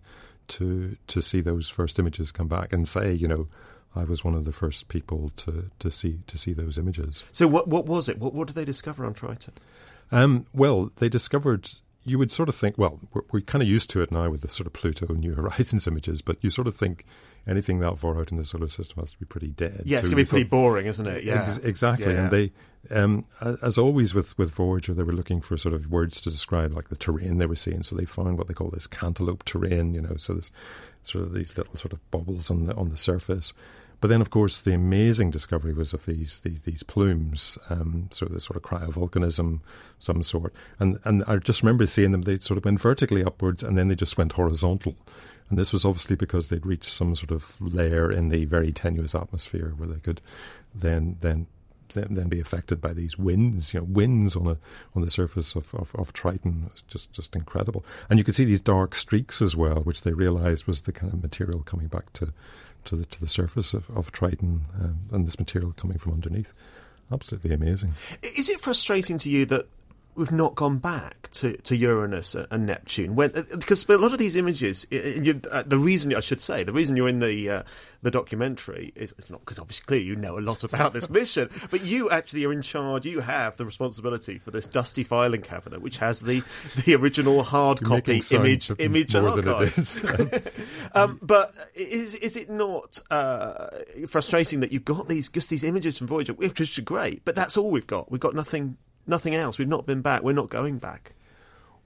[0.50, 3.48] to to see those first images come back and say, you know,
[3.96, 7.24] I was one of the first people to, to see to see those images.
[7.32, 8.20] So what what was it?
[8.20, 9.54] What what did they discover on Triton?
[10.12, 11.70] Um, well, they discovered
[12.06, 14.40] you would sort of think, well, we're, we're kind of used to it now with
[14.42, 17.04] the sort of Pluto New Horizons images, but you sort of think
[17.46, 19.84] anything that far out in the solar system has to be pretty dead.
[19.86, 21.24] Yeah, it's So going to be we pretty thought- boring, isn't it?
[21.26, 22.14] Yeah, Ex- exactly.
[22.14, 22.52] Yeah, And they,
[22.92, 23.26] um,
[23.62, 26.88] as always with, with Voyager, they were looking for sort of words to describe like
[26.88, 27.84] the terrain they were seeing.
[27.84, 30.52] So they found what they call this cantaloupe terrain, you know, so there's
[31.04, 33.54] sort of these little sort of bubbles on the, on the surface.
[34.00, 38.44] But then, of course, the amazing discovery was of these these, these plumes, um, this
[38.44, 39.62] sort of cryovolcanism,
[40.00, 40.54] some sort.
[40.80, 43.88] And and I just remember seeing them; they sort of went vertically upwards, and then
[43.88, 44.96] they just went horizontal.
[45.50, 49.16] And this was obviously because they'd reached some sort of layer in the very tenuous
[49.16, 50.22] atmosphere where they could
[50.76, 51.48] then then
[51.94, 54.58] then, be affected by these winds, you know, winds on a
[54.96, 56.70] on the surface of, of, of Triton.
[56.72, 57.86] It's just just incredible.
[58.10, 61.12] And you could see these dark streaks as well, which they realised was the kind
[61.14, 62.34] of material coming back to
[62.88, 66.54] to the to the surface of, of Triton, um, and this material coming from underneath.
[67.12, 67.94] Absolutely amazing.
[68.24, 69.68] Is it frustrating to you that
[70.16, 73.16] we've not gone back to, to Uranus and Neptune?
[73.16, 76.64] When, uh, because a lot of these images, you, uh, the reason I should say,
[76.64, 77.64] the reason you're in the uh,
[78.04, 81.50] the documentary is it's not because obviously clearly you know a lot about this mission,
[81.72, 83.06] but you actually are in charge.
[83.06, 86.44] You have the responsibility for this dusty filing cabinet, which has the
[86.86, 90.04] the original hard You're copy image image more than it archives.
[90.94, 93.70] um, but is is it not uh,
[94.08, 97.58] frustrating that you've got these just these images from Voyager, which are great, but that's
[97.58, 98.12] all we've got.
[98.12, 99.58] We've got nothing nothing else.
[99.58, 100.24] We've not been back.
[100.24, 101.14] We're not going back.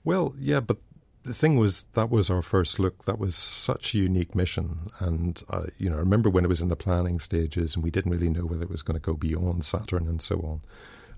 [0.04, 0.78] Well, yeah, but
[1.22, 3.04] the thing was that was our first look.
[3.04, 6.60] That was such a unique mission, and uh, you know, I remember when it was
[6.60, 9.14] in the planning stages, and we didn't really know whether it was going to go
[9.14, 10.60] beyond Saturn and so on.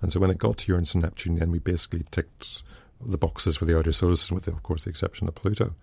[0.03, 2.62] And so when it got to Uranus and Neptune, then we basically ticked
[3.05, 5.75] the boxes for the outer solar system, with of course the exception of Pluto.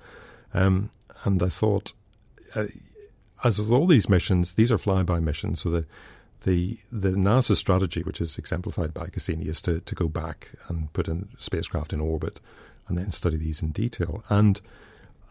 [0.54, 0.92] Um,
[1.24, 1.94] and I thought,
[2.56, 2.66] uh,
[3.44, 5.86] as with all these missions, these are flyby missions, so the
[6.44, 10.94] the the NASA strategy, which is exemplified by Cassini, is to, to go back and
[10.94, 12.40] put a spacecraft in orbit
[12.92, 14.22] and then study these in detail.
[14.28, 14.60] And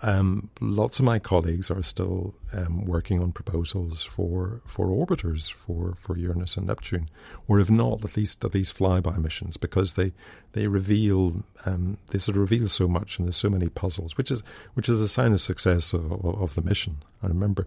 [0.03, 5.95] um, lots of my colleagues are still um, working on proposals for, for orbiters for,
[5.95, 7.11] for Uranus and Neptune,
[7.49, 10.13] or if not, at least at least flyby missions, because they
[10.53, 14.31] they reveal um, they sort of reveal so much, and there's so many puzzles, which
[14.31, 14.43] is
[14.73, 16.97] which is a sign of success of, of, of the mission.
[17.23, 17.67] I remember,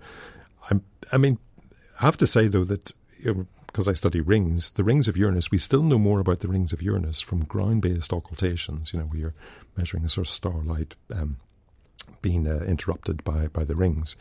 [0.71, 1.37] I'm, I mean,
[2.01, 5.17] I have to say though that you know, because I study rings, the rings of
[5.17, 8.93] Uranus, we still know more about the rings of Uranus from ground-based occultations.
[8.93, 9.33] You know, where you're
[9.75, 11.37] measuring a sort of starlight um,
[12.21, 14.15] being uh, interrupted by, by the rings.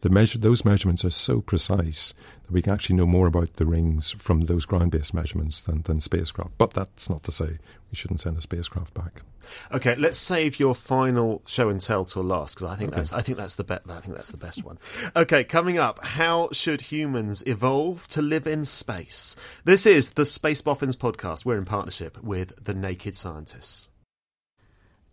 [0.00, 3.64] The measure, those measurements are so precise that we can actually know more about the
[3.64, 6.58] rings from those ground-based measurements than, than spacecraft.
[6.58, 7.58] But that's not to say
[7.90, 9.22] we shouldn't send a spacecraft back.
[9.72, 13.22] Okay, let's save your final show and tell till last because I think that's I
[13.22, 14.78] think that's the be- I think that's the best one.
[15.16, 19.36] Okay, coming up, how should humans evolve to live in space?
[19.64, 21.44] This is the Space Boffins podcast.
[21.44, 23.90] We're in partnership with the Naked Scientists.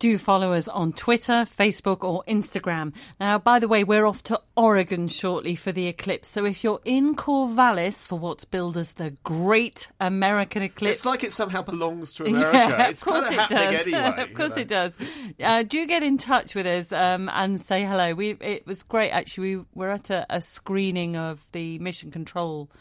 [0.01, 2.95] Do follow us on Twitter, Facebook, or Instagram.
[3.19, 6.27] Now, by the way, we're off to Oregon shortly for the eclipse.
[6.27, 11.23] So if you're in Corvallis for what's billed as the Great American Eclipse, It's like
[11.23, 12.57] it somehow belongs to America.
[12.57, 13.93] Yeah, it's of course kind it of happening does.
[13.93, 14.21] anyway.
[14.31, 14.97] of course you it does.
[15.39, 18.15] Uh, do get in touch with us um, and say hello.
[18.15, 19.57] We it was great actually.
[19.57, 22.71] We were at a, a screening of the Mission Control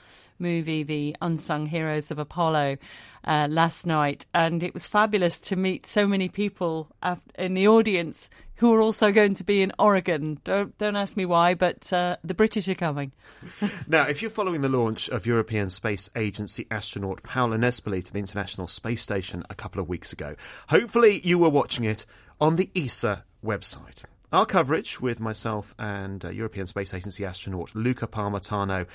[0.40, 2.78] movie, The Unsung Heroes of Apollo,
[3.24, 6.90] uh, last night, and it was fabulous to meet so many people
[7.38, 10.38] in the audience who are also going to be in Oregon.
[10.44, 13.12] Don't don't ask me why, but uh, the British are coming.
[13.88, 18.18] Now, if you're following the launch of European Space Agency astronaut Paolo Nespoli to the
[18.18, 20.36] International Space Station a couple of weeks ago,
[20.68, 22.04] hopefully you were watching it
[22.40, 24.04] on the ESA website.
[24.32, 28.86] Our coverage with myself and uh, European Space Agency astronaut Luca Parmitano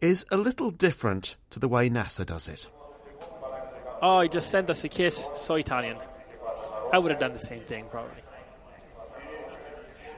[0.00, 2.66] is a little different to the way NASA does it.
[4.02, 5.28] Oh, he just sent us a kiss.
[5.34, 5.96] So Italian.
[6.92, 8.23] I would have done the same thing, probably.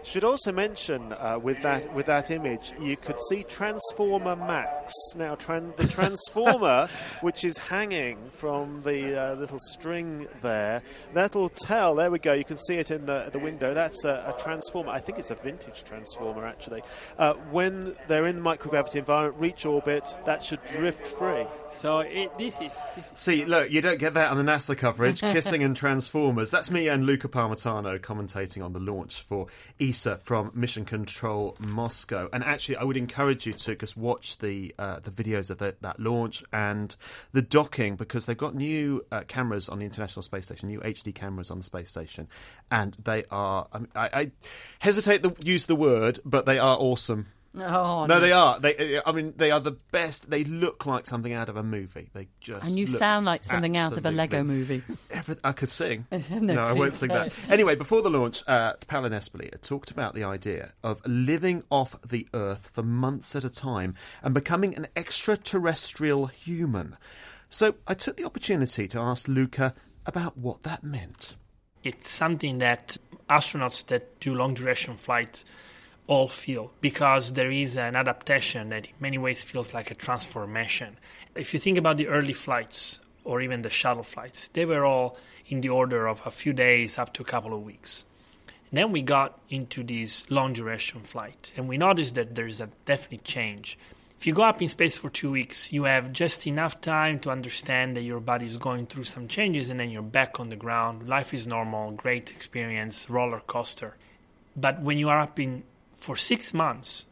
[0.07, 4.95] Should also mention uh, with that with that image, you could see Transformer Max.
[5.17, 6.87] Now, tran- the transformer,
[7.23, 10.81] which is hanging from the uh, little string there,
[11.13, 11.97] that'll tell.
[11.97, 12.35] There we go.
[12.35, 13.75] You can see it in the, the window.
[13.75, 14.91] That's a, a transformer.
[14.91, 16.83] I think it's a vintage transformer, actually.
[17.19, 21.47] Uh, when they're in the microgravity environment, reach orbit, that should drift free.
[21.71, 24.77] So it, this is this is See, look, you don't get that on the NASA
[24.77, 25.21] coverage.
[25.21, 26.51] Kissing and Transformers.
[26.51, 29.47] That's me and Luca Parmitano commentating on the launch for
[29.81, 32.29] ESA from Mission Control Moscow.
[32.33, 35.77] And actually, I would encourage you to just watch the uh, the videos of the,
[35.81, 36.95] that launch and
[37.33, 41.15] the docking because they've got new uh, cameras on the International Space Station, new HD
[41.15, 42.29] cameras on the space station,
[42.71, 43.67] and they are.
[43.73, 44.31] I, mean, I, I
[44.79, 47.27] hesitate to use the word, but they are awesome.
[47.59, 48.61] Oh, no, they are.
[48.61, 50.29] They, I mean, they are the best.
[50.29, 52.11] They look like something out of a movie.
[52.13, 54.83] They just And you look sound like something out of a Lego movie.
[55.11, 56.07] Every, I could sing.
[56.37, 57.33] No, no, I won't sing that.
[57.49, 62.01] Anyway, before the launch, uh, Paolo Nespoli had talked about the idea of living off
[62.03, 66.97] the Earth for months at a time and becoming an extraterrestrial human.
[67.49, 71.37] So I took the opportunity to ask Luca about what that meant.
[71.83, 72.97] It's something that
[73.31, 75.45] astronauts that do long duration flights
[76.07, 80.97] all feel because there is an adaptation that in many ways feels like a transformation.
[81.35, 85.19] If you think about the early flights or even the shuttle flights, they were all
[85.49, 88.05] in the order of a few days up to a couple of weeks.
[88.71, 92.71] And then we got into this long duration flight and we noticed that there's a
[92.85, 93.79] definite change.
[94.19, 97.31] If you go up in space for two weeks, you have just enough time to
[97.31, 100.57] understand that your body is going through some changes and then you're back on the
[100.57, 101.07] ground.
[101.07, 103.97] Life is normal, great experience, roller coaster.
[104.57, 105.65] But when you are up in
[106.07, 107.05] for six months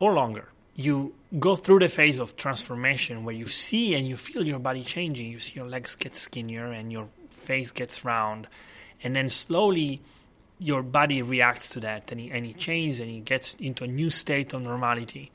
[0.00, 4.44] or longer, you go through the phase of transformation where you see and you feel
[4.44, 5.30] your body changing.
[5.30, 8.48] You see your legs get skinnier and your face gets round.
[9.04, 10.02] And then slowly
[10.58, 13.86] your body reacts to that and it, and it changes and it gets into a
[13.86, 15.30] new state of normality.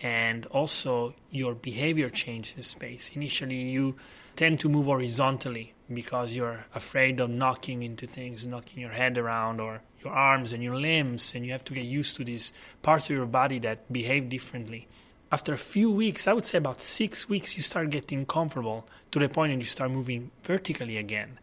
[0.00, 3.10] And also your behavior changes in space.
[3.14, 3.96] Initially, you
[4.36, 9.60] tend to move horizontally because you're afraid of knocking into things, knocking your head around
[9.60, 13.10] or your arms and your limbs, and you have to get used to these parts
[13.10, 14.88] of your body that behave differently.
[15.32, 19.18] After a few weeks, I would say about six weeks, you start getting comfortable to
[19.18, 21.38] the point you start moving vertically again.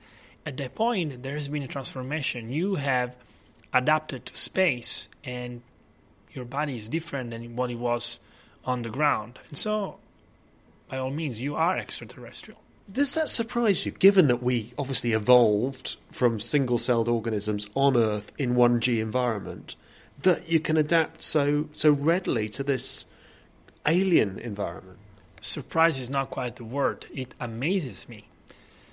[0.45, 2.51] At that point, there's been a transformation.
[2.51, 3.15] You have
[3.73, 5.61] adapted to space, and
[6.31, 8.19] your body is different than what it was
[8.65, 9.39] on the ground.
[9.49, 9.97] And so,
[10.89, 12.59] by all means, you are extraterrestrial.
[12.89, 18.31] Does that surprise you, given that we obviously evolved from single celled organisms on Earth
[18.37, 19.75] in 1G environment,
[20.23, 23.05] that you can adapt so, so readily to this
[23.85, 24.99] alien environment?
[25.41, 27.07] Surprise is not quite the word.
[27.13, 28.25] It amazes me.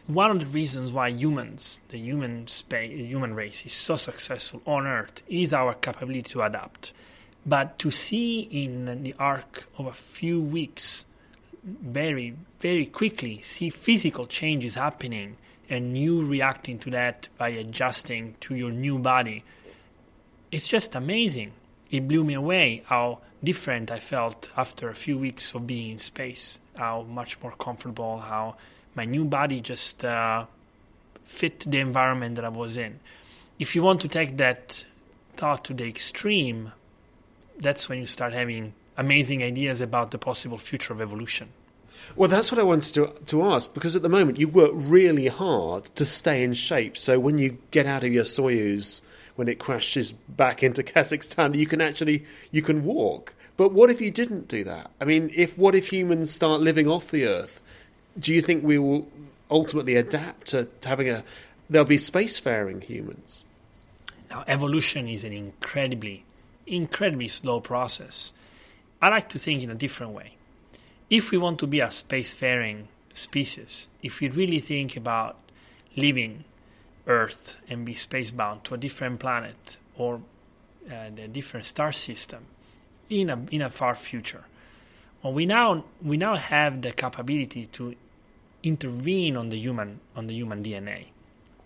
[0.06, 4.60] One of the reasons why humans, the human space, the human race, is so successful
[4.66, 6.92] on Earth is our capability to adapt.
[7.46, 11.04] But to see in the arc of a few weeks,
[11.64, 15.36] very, very quickly, see physical changes happening
[15.68, 19.42] and you reacting to that by adjusting to your new body,
[20.52, 21.52] it's just amazing.
[21.90, 25.98] It blew me away how different I felt after a few weeks of being in
[25.98, 28.56] space, how much more comfortable, how
[28.94, 30.44] my new body just uh,
[31.24, 33.00] fit the environment that I was in.
[33.58, 34.84] If you want to take that
[35.36, 36.72] thought to the extreme,
[37.58, 41.48] that's when you start having amazing ideas about the possible future of evolution.
[42.16, 45.28] Well, that's what I wanted to, to ask because at the moment you work really
[45.28, 46.96] hard to stay in shape.
[46.98, 49.00] So when you get out of your Soyuz,
[49.36, 53.34] when it crashes back into Kazakhstan, you can actually you can walk.
[53.56, 54.90] But what if you didn't do that?
[55.00, 57.60] I mean, if what if humans start living off the Earth?
[58.18, 59.08] Do you think we will
[59.50, 61.24] ultimately adapt to, to having a?
[61.70, 63.44] There'll be spacefaring humans.
[64.30, 66.24] Now, evolution is an incredibly,
[66.66, 68.32] incredibly slow process.
[69.04, 70.36] I like to think in a different way.
[71.10, 75.36] If we want to be a spacefaring species, if we really think about
[75.94, 76.44] leaving
[77.06, 80.22] Earth and be spacebound to a different planet or
[80.90, 82.46] uh, a different star system
[83.10, 84.44] in a in a far future,
[85.22, 87.94] well, we now we now have the capability to
[88.62, 91.08] intervene on the human on the human DNA.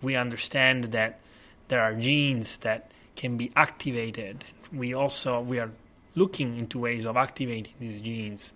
[0.01, 1.21] We understand that
[1.69, 4.43] there are genes that can be activated.
[4.73, 5.71] We also we are
[6.19, 8.53] looking into ways of activating these genes.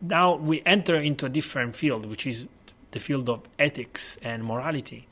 [0.00, 2.46] Now we enter into a different field, which is
[2.90, 5.06] the field of ethics and morality.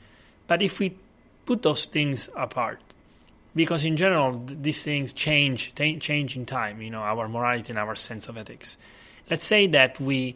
[0.47, 0.95] But if we
[1.45, 2.81] put those things apart,
[3.55, 7.95] because in general these things change change in time, you know, our morality and our
[7.95, 8.77] sense of ethics.
[9.29, 10.35] Let's say that we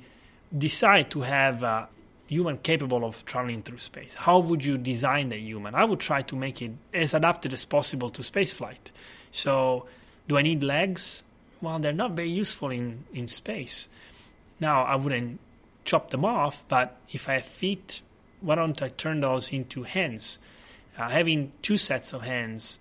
[0.55, 1.89] decide to have a
[2.27, 4.13] human capable of traveling through space.
[4.13, 5.75] How would you design the human?
[5.75, 8.91] I would try to make it as adapted as possible to spaceflight.
[9.31, 9.85] So,
[10.27, 11.23] do I need legs?
[11.61, 13.89] Well, they're not very useful in, in space.
[14.59, 15.39] Now, I wouldn't
[15.85, 18.01] chop them off, but if I have feet,
[18.41, 20.39] why don't I turn those into hands?
[20.97, 22.79] Uh, having two sets of hands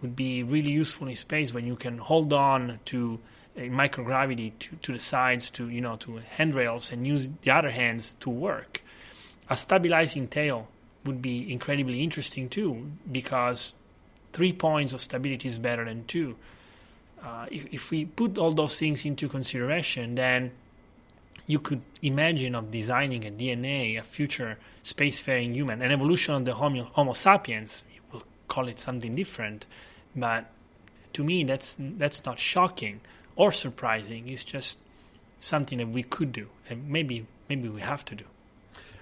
[0.00, 3.18] would be really useful in space when you can hold on to
[3.56, 7.70] a microgravity to, to the sides, to you know, to handrails, and use the other
[7.70, 8.82] hands to work.
[9.48, 10.68] A stabilizing tail
[11.04, 13.74] would be incredibly interesting too, because
[14.32, 16.36] three points of stability is better than two.
[17.26, 20.52] Uh, if, if we put all those things into consideration, then
[21.48, 26.54] you could imagine of designing a DNA, a future spacefaring human, an evolution of the
[26.54, 27.82] Homo, Homo sapiens.
[27.92, 29.66] You will call it something different,
[30.14, 30.46] but
[31.14, 33.00] to me, that's that's not shocking.
[33.34, 34.28] or surprising.
[34.28, 34.78] It's just
[35.40, 38.24] something that we could do, and maybe maybe we have to do.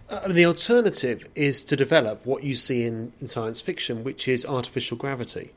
[0.09, 4.45] Uh, the alternative is to develop what you see in, in science fiction, which is
[4.45, 5.53] artificial gravity,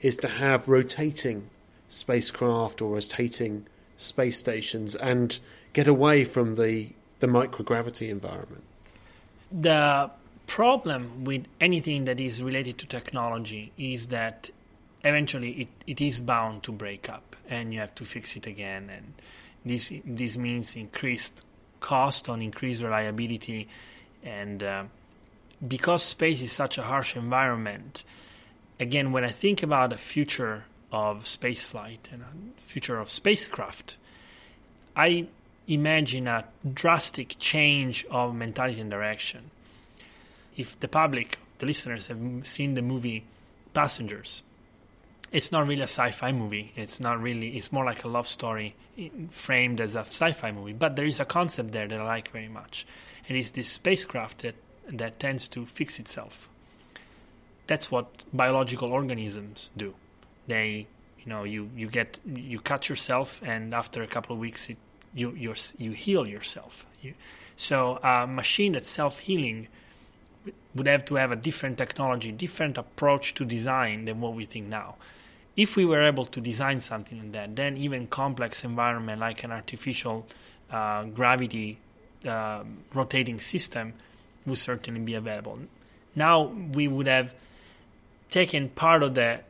[0.00, 1.50] is to have rotating
[1.90, 3.66] spacecraft or rotating
[3.98, 5.38] space stations and
[5.74, 8.62] get away from the, the microgravity environment.
[9.52, 10.10] The
[10.46, 14.50] problem with anything that is related to technology is that
[15.04, 18.90] eventually it, it is bound to break up and you have to fix it again
[18.90, 19.14] and
[19.64, 21.44] this this means increased
[21.80, 23.68] cost on increased reliability
[24.22, 24.84] and uh,
[25.66, 28.02] because space is such a harsh environment
[28.78, 33.96] again when i think about the future of spaceflight and a future of spacecraft
[34.96, 35.26] i
[35.68, 39.50] imagine a drastic change of mentality and direction
[40.56, 43.24] if the public the listeners have seen the movie
[43.72, 44.42] passengers
[45.32, 46.72] it's not really a sci-fi movie.
[46.76, 47.56] It's not really.
[47.56, 48.74] It's more like a love story
[49.30, 50.72] framed as a sci-fi movie.
[50.72, 52.86] But there is a concept there that I like very much,
[53.28, 54.56] and it's this spacecraft that
[54.88, 56.48] that tends to fix itself.
[57.68, 59.94] That's what biological organisms do.
[60.54, 60.86] They,
[61.20, 64.78] you know, you you get you cut yourself, and after a couple of weeks, it,
[65.20, 66.72] you you you heal yourself.
[67.02, 67.14] You,
[67.56, 69.68] so a machine that's self-healing
[70.74, 74.66] would have to have a different technology, different approach to design than what we think
[74.66, 74.96] now
[75.56, 79.52] if we were able to design something like that, then even complex environment like an
[79.52, 80.26] artificial
[80.70, 81.78] uh, gravity
[82.26, 82.62] uh,
[82.94, 83.92] rotating system
[84.46, 85.58] would certainly be available.
[86.14, 87.34] Now we would have
[88.30, 89.40] taken part of the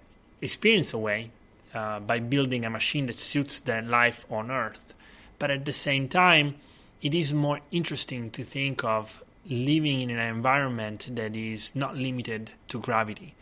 [0.41, 1.31] experience away
[1.75, 4.95] uh, by building a machine that suits the life on Earth,
[5.39, 6.57] but at the same time,
[7.03, 12.51] it is more interesting to think of living in an environment that is not limited
[12.69, 13.35] to gravity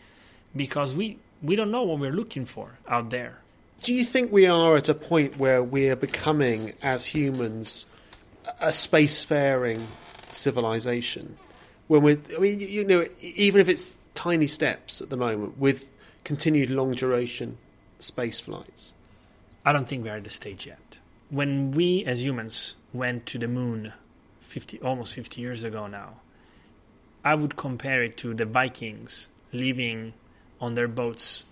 [0.55, 3.39] because we we don't know what we're looking for out there.
[3.81, 7.85] Do you think we are at a point where we are becoming, as humans,
[8.59, 9.85] a spacefaring
[10.31, 11.37] civilization?
[11.87, 15.85] When we, I mean, you know, even if it's tiny steps at the moment, with
[16.29, 17.57] continued long duration
[17.97, 18.93] space flights.
[19.65, 20.99] I don't think we're at the stage yet.
[21.31, 23.93] When we, as humans, went to the moon
[24.41, 26.17] 50, almost 50 years ago now,
[27.25, 30.13] I would compare it to the Vikings leaving
[30.61, 31.45] on their boats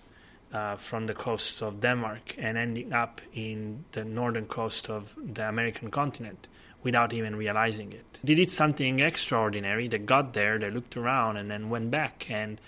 [0.52, 5.48] uh, from the coasts of Denmark and ending up in the northern coast of the
[5.48, 6.46] American continent
[6.84, 8.20] without even realizing it.
[8.22, 9.88] They did something extraordinary.
[9.88, 12.60] They got there, they looked around, and then went back, and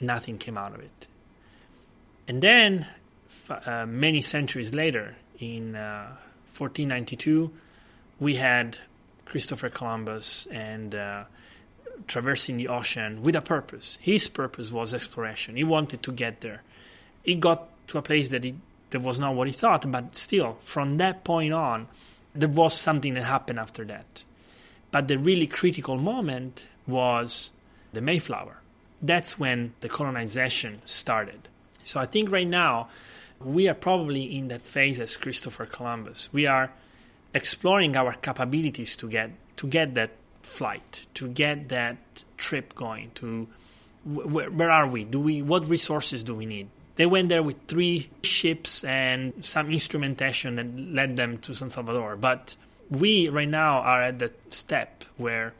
[0.00, 1.06] nothing came out of it.
[2.26, 2.86] And then,
[3.48, 6.16] uh, many centuries later, in uh,
[6.56, 7.50] 1492,
[8.18, 8.78] we had
[9.26, 11.24] Christopher Columbus and uh,
[12.06, 13.98] traversing the ocean with a purpose.
[14.00, 15.56] His purpose was exploration.
[15.56, 16.62] He wanted to get there.
[17.22, 18.54] He got to a place that he,
[18.90, 21.88] that was not what he thought, but still, from that point on,
[22.34, 24.24] there was something that happened after that.
[24.90, 27.50] But the really critical moment was
[27.92, 28.60] the Mayflower.
[29.02, 31.48] That's when the colonization started.
[31.84, 32.88] So I think right now
[33.40, 36.28] we are probably in that phase as Christopher Columbus.
[36.32, 36.72] We are
[37.34, 40.10] exploring our capabilities to get to get that
[40.42, 41.96] flight to get that
[42.36, 43.48] trip going to
[44.04, 47.56] where, where are we do we what resources do we need they went there with
[47.66, 52.16] three ships and some instrumentation that led them to San Salvador.
[52.16, 52.56] But
[52.90, 55.54] we right now are at the step where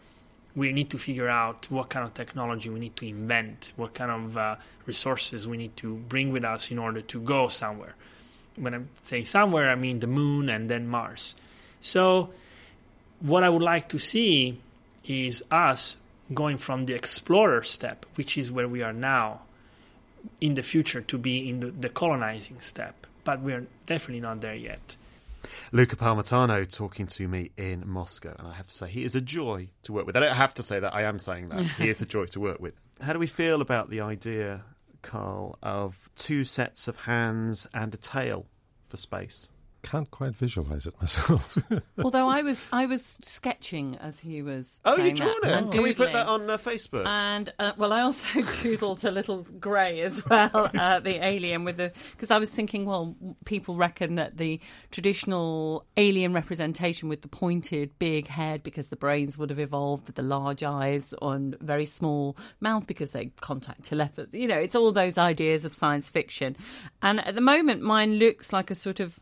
[0.57, 4.11] we need to figure out what kind of technology we need to invent, what kind
[4.11, 7.94] of uh, resources we need to bring with us in order to go somewhere.
[8.57, 11.34] When I'm saying somewhere, I mean the moon and then Mars.
[11.80, 12.30] So,
[13.20, 14.61] what I would like to see
[15.05, 15.96] is us
[16.32, 19.42] going from the explorer step, which is where we are now,
[20.40, 23.07] in the future to be in the, the colonizing step.
[23.24, 24.96] But we're definitely not there yet.
[25.72, 29.20] Luca Parmitano talking to me in Moscow, and I have to say he is a
[29.20, 30.16] joy to work with.
[30.16, 32.40] I don't have to say that; I am saying that he is a joy to
[32.40, 32.74] work with.
[33.00, 34.64] How do we feel about the idea,
[35.02, 38.46] Carl, of two sets of hands and a tail
[38.88, 39.50] for space?
[39.85, 41.59] Can't quite visualize it myself.
[42.03, 44.80] Although I was I was sketching as he was.
[44.85, 45.72] Oh, you drawn it?
[45.72, 47.07] Can we put that on uh, Facebook?
[47.07, 48.26] And uh, well, I also
[48.62, 52.87] doodled a little grey as well, uh, the alien with the because I was thinking,
[52.87, 53.14] well,
[53.45, 54.59] people reckon that the
[54.91, 60.16] traditional alien representation with the pointed big head because the brains would have evolved with
[60.16, 64.41] the large eyes on very small mouth because they contact telepathy.
[64.41, 66.57] You know, it's all those ideas of science fiction,
[67.03, 69.20] and at the moment, mine looks like a sort of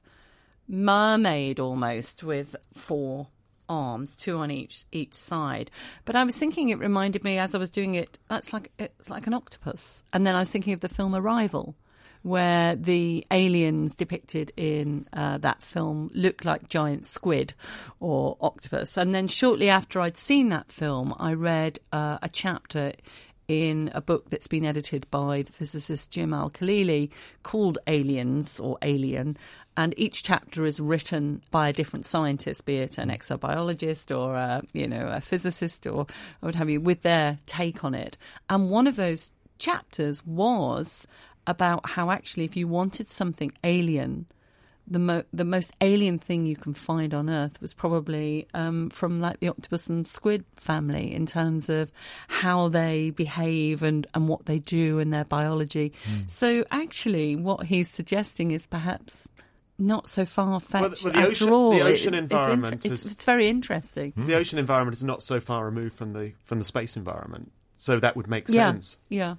[0.68, 3.28] mermaid almost with four
[3.68, 5.70] arms, two on each each side.
[6.04, 8.18] But I was thinking it reminded me as I was doing it.
[8.28, 10.02] That's like it's like an octopus.
[10.12, 11.74] And then I was thinking of the film Arrival,
[12.22, 17.54] where the aliens depicted in uh, that film look like giant squid
[17.98, 18.96] or octopus.
[18.96, 22.92] And then shortly after I'd seen that film, I read uh, a chapter
[23.48, 27.10] in a book that's been edited by the physicist Jim Al Khalili
[27.42, 29.36] called Aliens or Alien.
[29.76, 34.62] And each chapter is written by a different scientist, be it an exobiologist or a,
[34.72, 36.06] you know a physicist or,
[36.40, 38.18] what have you, with their take on it.
[38.50, 41.06] And one of those chapters was
[41.46, 44.26] about how actually, if you wanted something alien,
[44.86, 49.20] the mo- the most alien thing you can find on Earth was probably um, from
[49.20, 51.92] like the octopus and squid family in terms of
[52.28, 55.92] how they behave and, and what they do and their biology.
[56.10, 56.30] Mm.
[56.30, 59.28] So actually, what he's suggesting is perhaps
[59.78, 61.04] not so far fetched.
[61.04, 64.12] Well, well, the ocean, all, the ocean it's, environment it's, is, it's, very interesting.
[64.16, 67.98] The ocean environment is not so far removed from the from the space environment, so
[67.98, 68.98] that would make yeah, sense.
[69.08, 69.36] Yeah.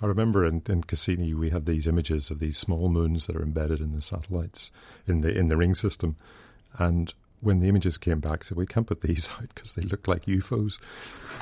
[0.00, 3.42] I remember in, in Cassini we had these images of these small moons that are
[3.42, 4.70] embedded in the satellites
[5.06, 6.16] in the in the ring system,
[6.78, 10.06] and when the images came back, said we can't put these out because they look
[10.08, 10.80] like UFOs,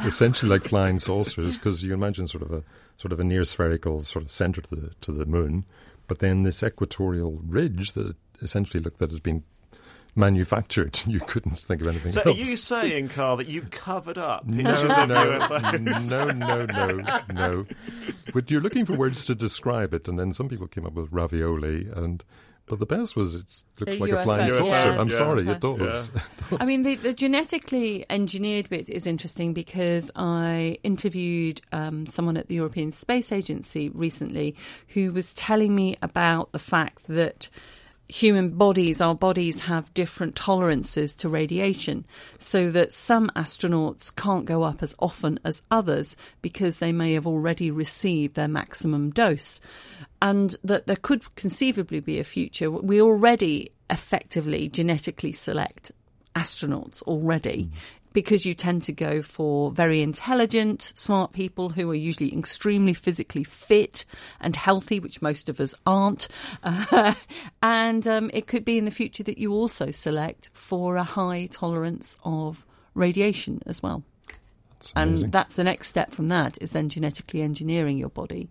[0.04, 1.58] essentially like flying saucers.
[1.58, 2.62] Because you imagine sort of a
[2.96, 5.64] sort of a near spherical sort of center to the to the moon,
[6.10, 9.44] but then this equatorial ridge that essentially looked that had been
[10.16, 10.98] manufactured.
[11.06, 12.36] You couldn't think of anything so else.
[12.36, 17.66] are you saying, Carl, that you covered up no, pictures no, no, no, no, no.
[18.34, 21.12] But you're looking for words to describe it, and then some people came up with
[21.12, 22.24] ravioli, and
[22.70, 24.56] but the best was it looks The like a UFO, flying yeah.
[24.56, 24.90] saucer.
[24.92, 25.14] I'm Yeah.
[25.16, 26.08] sorry, it does.
[26.08, 26.14] It
[26.48, 26.58] does.
[26.60, 32.46] I mean, the, the genetically engineered bit is interesting because I interviewed um, someone at
[32.48, 34.54] the European Space Agency recently
[34.88, 37.48] who was telling me about the fact that
[38.10, 42.06] human bodies, our bodies have different tolerances to radiation,
[42.38, 47.26] so that some astronauts can't go up as often as others because they may have
[47.26, 49.60] already received their maximum dose.
[50.22, 52.70] And that there could conceivably be a future.
[52.70, 55.92] We already effectively genetically select
[56.36, 57.70] astronauts already mm.
[58.12, 63.44] Because you tend to go for very intelligent, smart people who are usually extremely physically
[63.44, 64.04] fit
[64.40, 66.28] and healthy, which most of us aren't.
[66.62, 67.14] Uh,
[67.62, 71.46] and um, it could be in the future that you also select for a high
[71.46, 74.02] tolerance of radiation as well.
[74.96, 75.24] amazing.
[75.24, 78.48] and that's the next step from that is then genetically engineering your body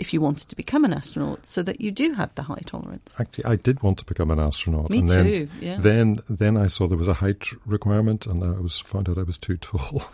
[0.00, 3.14] if you wanted to become an astronaut so that you do have the high tolerance.
[3.20, 4.90] Actually, I did want to become an astronaut.
[4.90, 5.76] Me and then, too, yeah.
[5.78, 9.22] Then, then I saw there was a height requirement, and I was found out I
[9.22, 10.02] was too tall.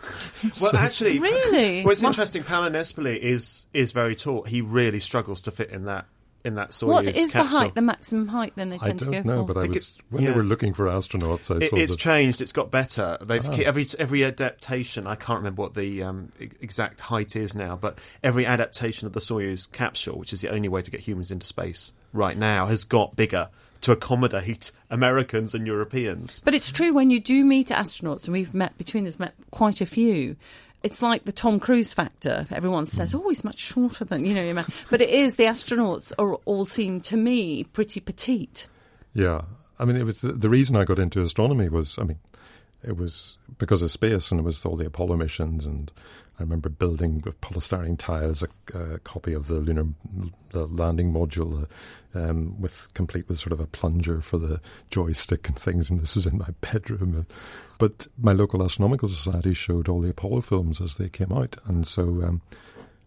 [0.61, 1.83] Well, actually, Really?
[1.83, 2.43] Well, it's What- interesting.
[2.43, 4.43] Paolo Nespoli is is very tall.
[4.43, 6.05] He really struggles to fit in that
[6.47, 9.13] in that Soyuz what is the height, the maximum height then they tend to don't
[9.13, 9.53] go know, for?
[9.53, 10.31] but I think was when yeah.
[10.31, 11.53] they were looking for astronauts.
[11.53, 12.41] I It, saw it's that changed.
[12.41, 13.17] It's got better.
[13.21, 13.57] They've Ah.
[13.65, 15.05] every every adaptation.
[15.05, 19.19] I can't remember what the um, exact height is now, but every adaptation of the
[19.19, 22.83] Soyuz capsule, which is the only way to get humans into space right now, has
[22.85, 23.49] got bigger
[23.81, 26.41] to accommodate Americans and Europeans.
[26.43, 29.81] But it's true when you do meet astronauts, and we've met between us met quite
[29.81, 30.35] a few.
[30.83, 32.45] It's like the Tom Cruise factor.
[32.51, 35.43] Everyone says, "Oh, he's much shorter than you know." your man." But it is the
[35.43, 38.67] astronauts are all seem to me pretty petite.
[39.13, 39.41] Yeah,
[39.79, 42.19] I mean, it was the, the reason I got into astronomy was, I mean,
[42.83, 45.91] it was because of space, and it was all the Apollo missions, and
[46.39, 49.87] I remember building with polystyrene tiles a, a copy of the lunar
[50.49, 51.67] the landing module,
[52.15, 55.99] uh, um, with complete with sort of a plunger for the joystick and things, and
[55.99, 57.25] this is in my bedroom.
[57.77, 61.87] But my local astronomical society showed all the Apollo films as they came out, and
[61.87, 62.41] so um,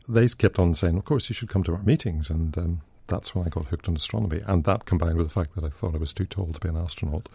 [0.08, 3.34] they kept on saying, "Of course, you should come to our meetings," and um, that's
[3.34, 4.42] when I got hooked on astronomy.
[4.46, 6.68] And that combined with the fact that I thought I was too tall to be
[6.68, 7.28] an astronaut.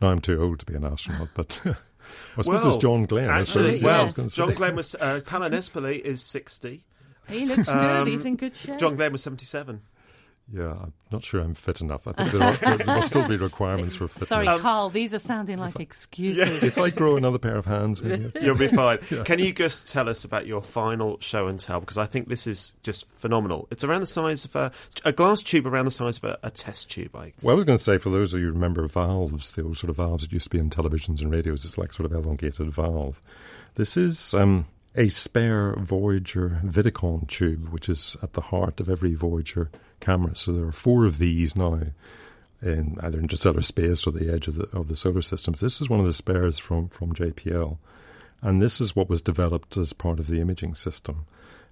[0.00, 1.60] Now I'm too old to be an astronaut, but
[2.36, 3.30] I suppose well, it's John Glenn.
[3.30, 4.54] Actually, suppose, well, I John say.
[4.54, 6.84] Glenn was uh, Paolo Nespoli is sixty.
[7.28, 8.06] He looks good.
[8.06, 8.72] He's in good shape.
[8.74, 9.80] Um, John Glenn was seventy-seven.
[10.52, 12.06] Yeah, I'm not sure I'm fit enough.
[12.06, 14.28] I think there, are, there must still be requirements for fitness.
[14.28, 14.90] Sorry, Carl.
[14.90, 16.62] These are sounding like excuses.
[16.62, 18.98] if I grow another pair of hands, maybe You'll be fine.
[19.10, 19.24] Yeah.
[19.24, 21.80] Can you just tell us about your final show and tell?
[21.80, 23.66] Because I think this is just phenomenal.
[23.72, 24.70] It's around the size of a,
[25.04, 27.16] a glass tube, around the size of a, a test tube.
[27.16, 29.64] I Well, I was going to say, for those of you who remember valves, the
[29.64, 32.10] old sort of valves that used to be in televisions and radios, it's like sort
[32.10, 33.20] of elongated valve.
[33.74, 39.14] This is um, a spare Voyager Vidicon tube, which is at the heart of every
[39.14, 39.70] Voyager
[40.00, 40.36] camera.
[40.36, 41.80] So there are four of these now,
[42.62, 45.54] in either interstellar space or the edge of the of the solar system.
[45.54, 47.78] So This is one of the spares from from JPL,
[48.42, 51.26] and this is what was developed as part of the imaging system.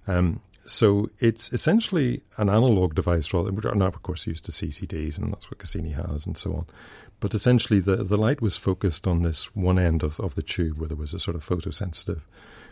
[0.07, 4.51] Um, so it's essentially an analog device, rather which are now, of course, used to
[4.51, 6.65] CCDs, and that's what Cassini has, and so on.
[7.19, 10.79] But essentially, the, the light was focused on this one end of, of the tube
[10.79, 12.21] where there was a sort of photosensitive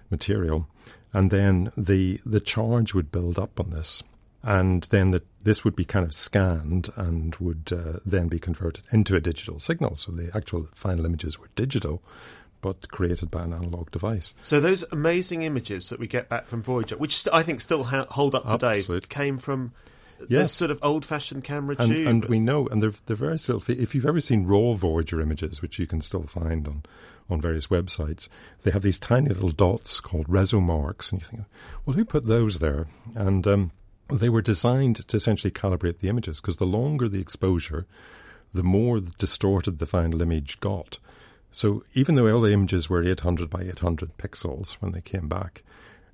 [0.09, 0.67] material,
[1.13, 4.03] and then the the charge would build up on this,
[4.43, 8.83] and then the, this would be kind of scanned and would uh, then be converted
[8.91, 9.95] into a digital signal.
[9.95, 12.03] So the actual final images were digital,
[12.61, 14.33] but created by an analog device.
[14.41, 17.85] So those amazing images that we get back from Voyager, which st- I think still
[17.85, 19.07] ha- hold up today, Absolutely.
[19.07, 19.71] came from
[20.29, 20.43] Yes.
[20.43, 22.07] this sort of old-fashioned camera and, tube.
[22.07, 23.61] and we know, and they're they're very still.
[23.67, 26.83] If you've ever seen raw Voyager images, which you can still find on
[27.29, 28.29] on various websites,
[28.61, 31.43] they have these tiny little dots called reseau marks, and you think,
[31.85, 32.87] well, who put those there?
[33.15, 33.71] And um,
[34.09, 37.85] they were designed to essentially calibrate the images because the longer the exposure,
[38.53, 40.99] the more distorted the final image got.
[41.51, 45.63] So even though all the images were 800 by 800 pixels when they came back,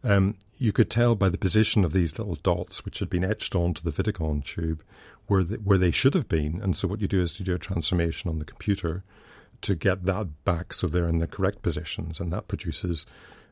[0.04, 3.56] um, you could tell by the position of these little dots, which had been etched
[3.56, 4.84] onto the Vidicon tube,
[5.28, 6.60] where where they should have been.
[6.62, 9.04] And so what you do is you do a transformation on the computer
[9.62, 13.06] to get that back so they're in the correct positions, and that produces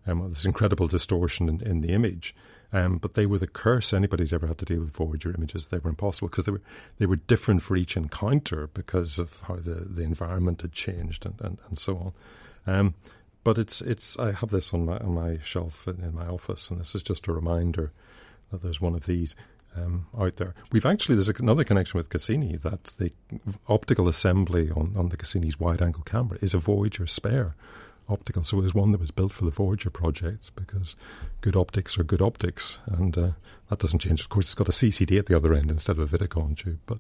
[0.05, 2.33] um, this incredible distortion in, in the image.
[2.73, 5.67] Um, but they were the curse anybody's ever had to deal with Voyager images.
[5.67, 6.61] They were impossible because they were
[6.97, 11.39] they were different for each encounter because of how the, the environment had changed and,
[11.39, 12.75] and, and so on.
[12.75, 12.95] Um,
[13.45, 16.69] but it's it's I have this on my on my shelf in, in my office,
[16.69, 17.93] and this is just a reminder
[18.51, 19.35] that there's one of these
[19.77, 20.53] um, out there.
[20.71, 23.13] We've actually there's another connection with Cassini that the
[23.69, 27.55] optical assembly on, on the Cassini's wide angle camera is a Voyager spare
[28.09, 28.43] optical.
[28.43, 30.95] So there's one that was built for the Voyager project because
[31.41, 33.29] good optics are good optics, and uh,
[33.69, 34.21] that doesn't change.
[34.21, 36.79] Of course, it's got a CCD at the other end instead of a Vidicon tube,
[36.85, 36.99] but.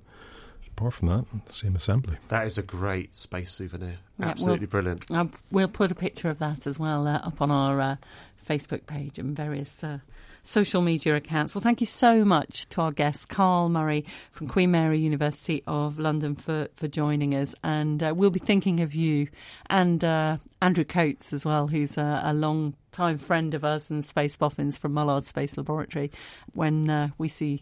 [0.75, 2.17] Apart from that, same assembly.
[2.29, 3.95] That is a great space souvenir.
[4.19, 5.09] Yeah, Absolutely we'll- brilliant.
[5.09, 7.95] Uh, we'll put a picture of that as well uh, up on our uh,
[8.47, 9.97] Facebook page and various uh,
[10.47, 11.53] social media accounts.
[11.53, 15.99] Well, thank you so much to our guest, Carl Murray from Queen Mary University of
[15.99, 17.53] London, for, for joining us.
[17.65, 19.27] And uh, we'll be thinking of you
[19.69, 24.05] and uh, Andrew Coates as well, who's a, a long time friend of us and
[24.05, 26.11] Space Boffins from Mullard Space Laboratory,
[26.53, 27.61] when uh, we see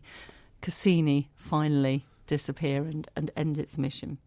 [0.61, 4.19] Cassini finally disappear and, and end its mission.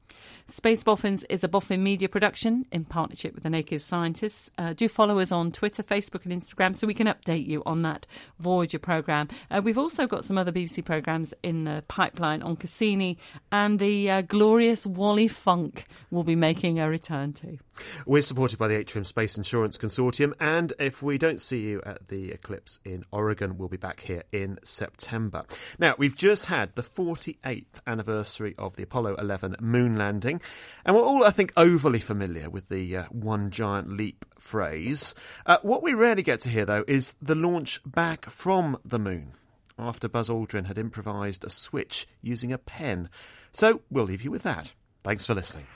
[0.51, 4.51] Space Boffins is a Boffin media production in partnership with the Naked Scientists.
[4.57, 7.83] Uh, do follow us on Twitter, Facebook, and Instagram so we can update you on
[7.83, 8.07] that
[8.39, 9.29] Voyager programme.
[9.51, 13.19] Uh, we've also got some other BBC programmes in the pipeline on Cassini,
[13.53, 17.59] and the uh, glorious Wally Funk will be making a return too.
[18.07, 22.09] We're supported by the Atrium Space Insurance Consortium, and if we don't see you at
[22.09, 25.45] the eclipse in Oregon, we'll be back here in September.
[25.79, 30.41] Now, we've just had the 48th anniversary of the Apollo 11 moon landing,
[30.85, 35.15] and we're all, I think, overly familiar with the uh, one giant leap phrase.
[35.45, 39.35] Uh, what we rarely get to hear, though, is the launch back from the moon.
[39.79, 43.09] After Buzz Aldrin had improvised a switch using a pen.
[43.53, 44.73] So we'll leave you with that.
[45.05, 45.67] Thanks for listening.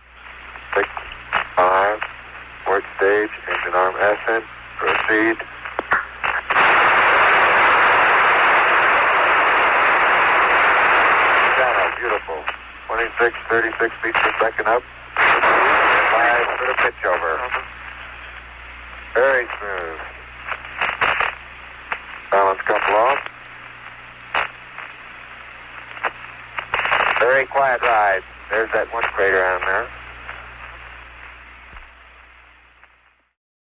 [1.55, 2.01] Five,
[2.65, 4.45] port stage, engine arm ascent,
[4.77, 5.37] proceed.
[13.23, 14.83] 26, 36 feet per second up.
[15.15, 17.39] Five foot the pitch over.
[19.15, 20.01] Very smooth.
[22.33, 23.19] Balance couple off.
[27.21, 28.25] Very quiet ride.
[28.51, 29.87] There's that one crater on there.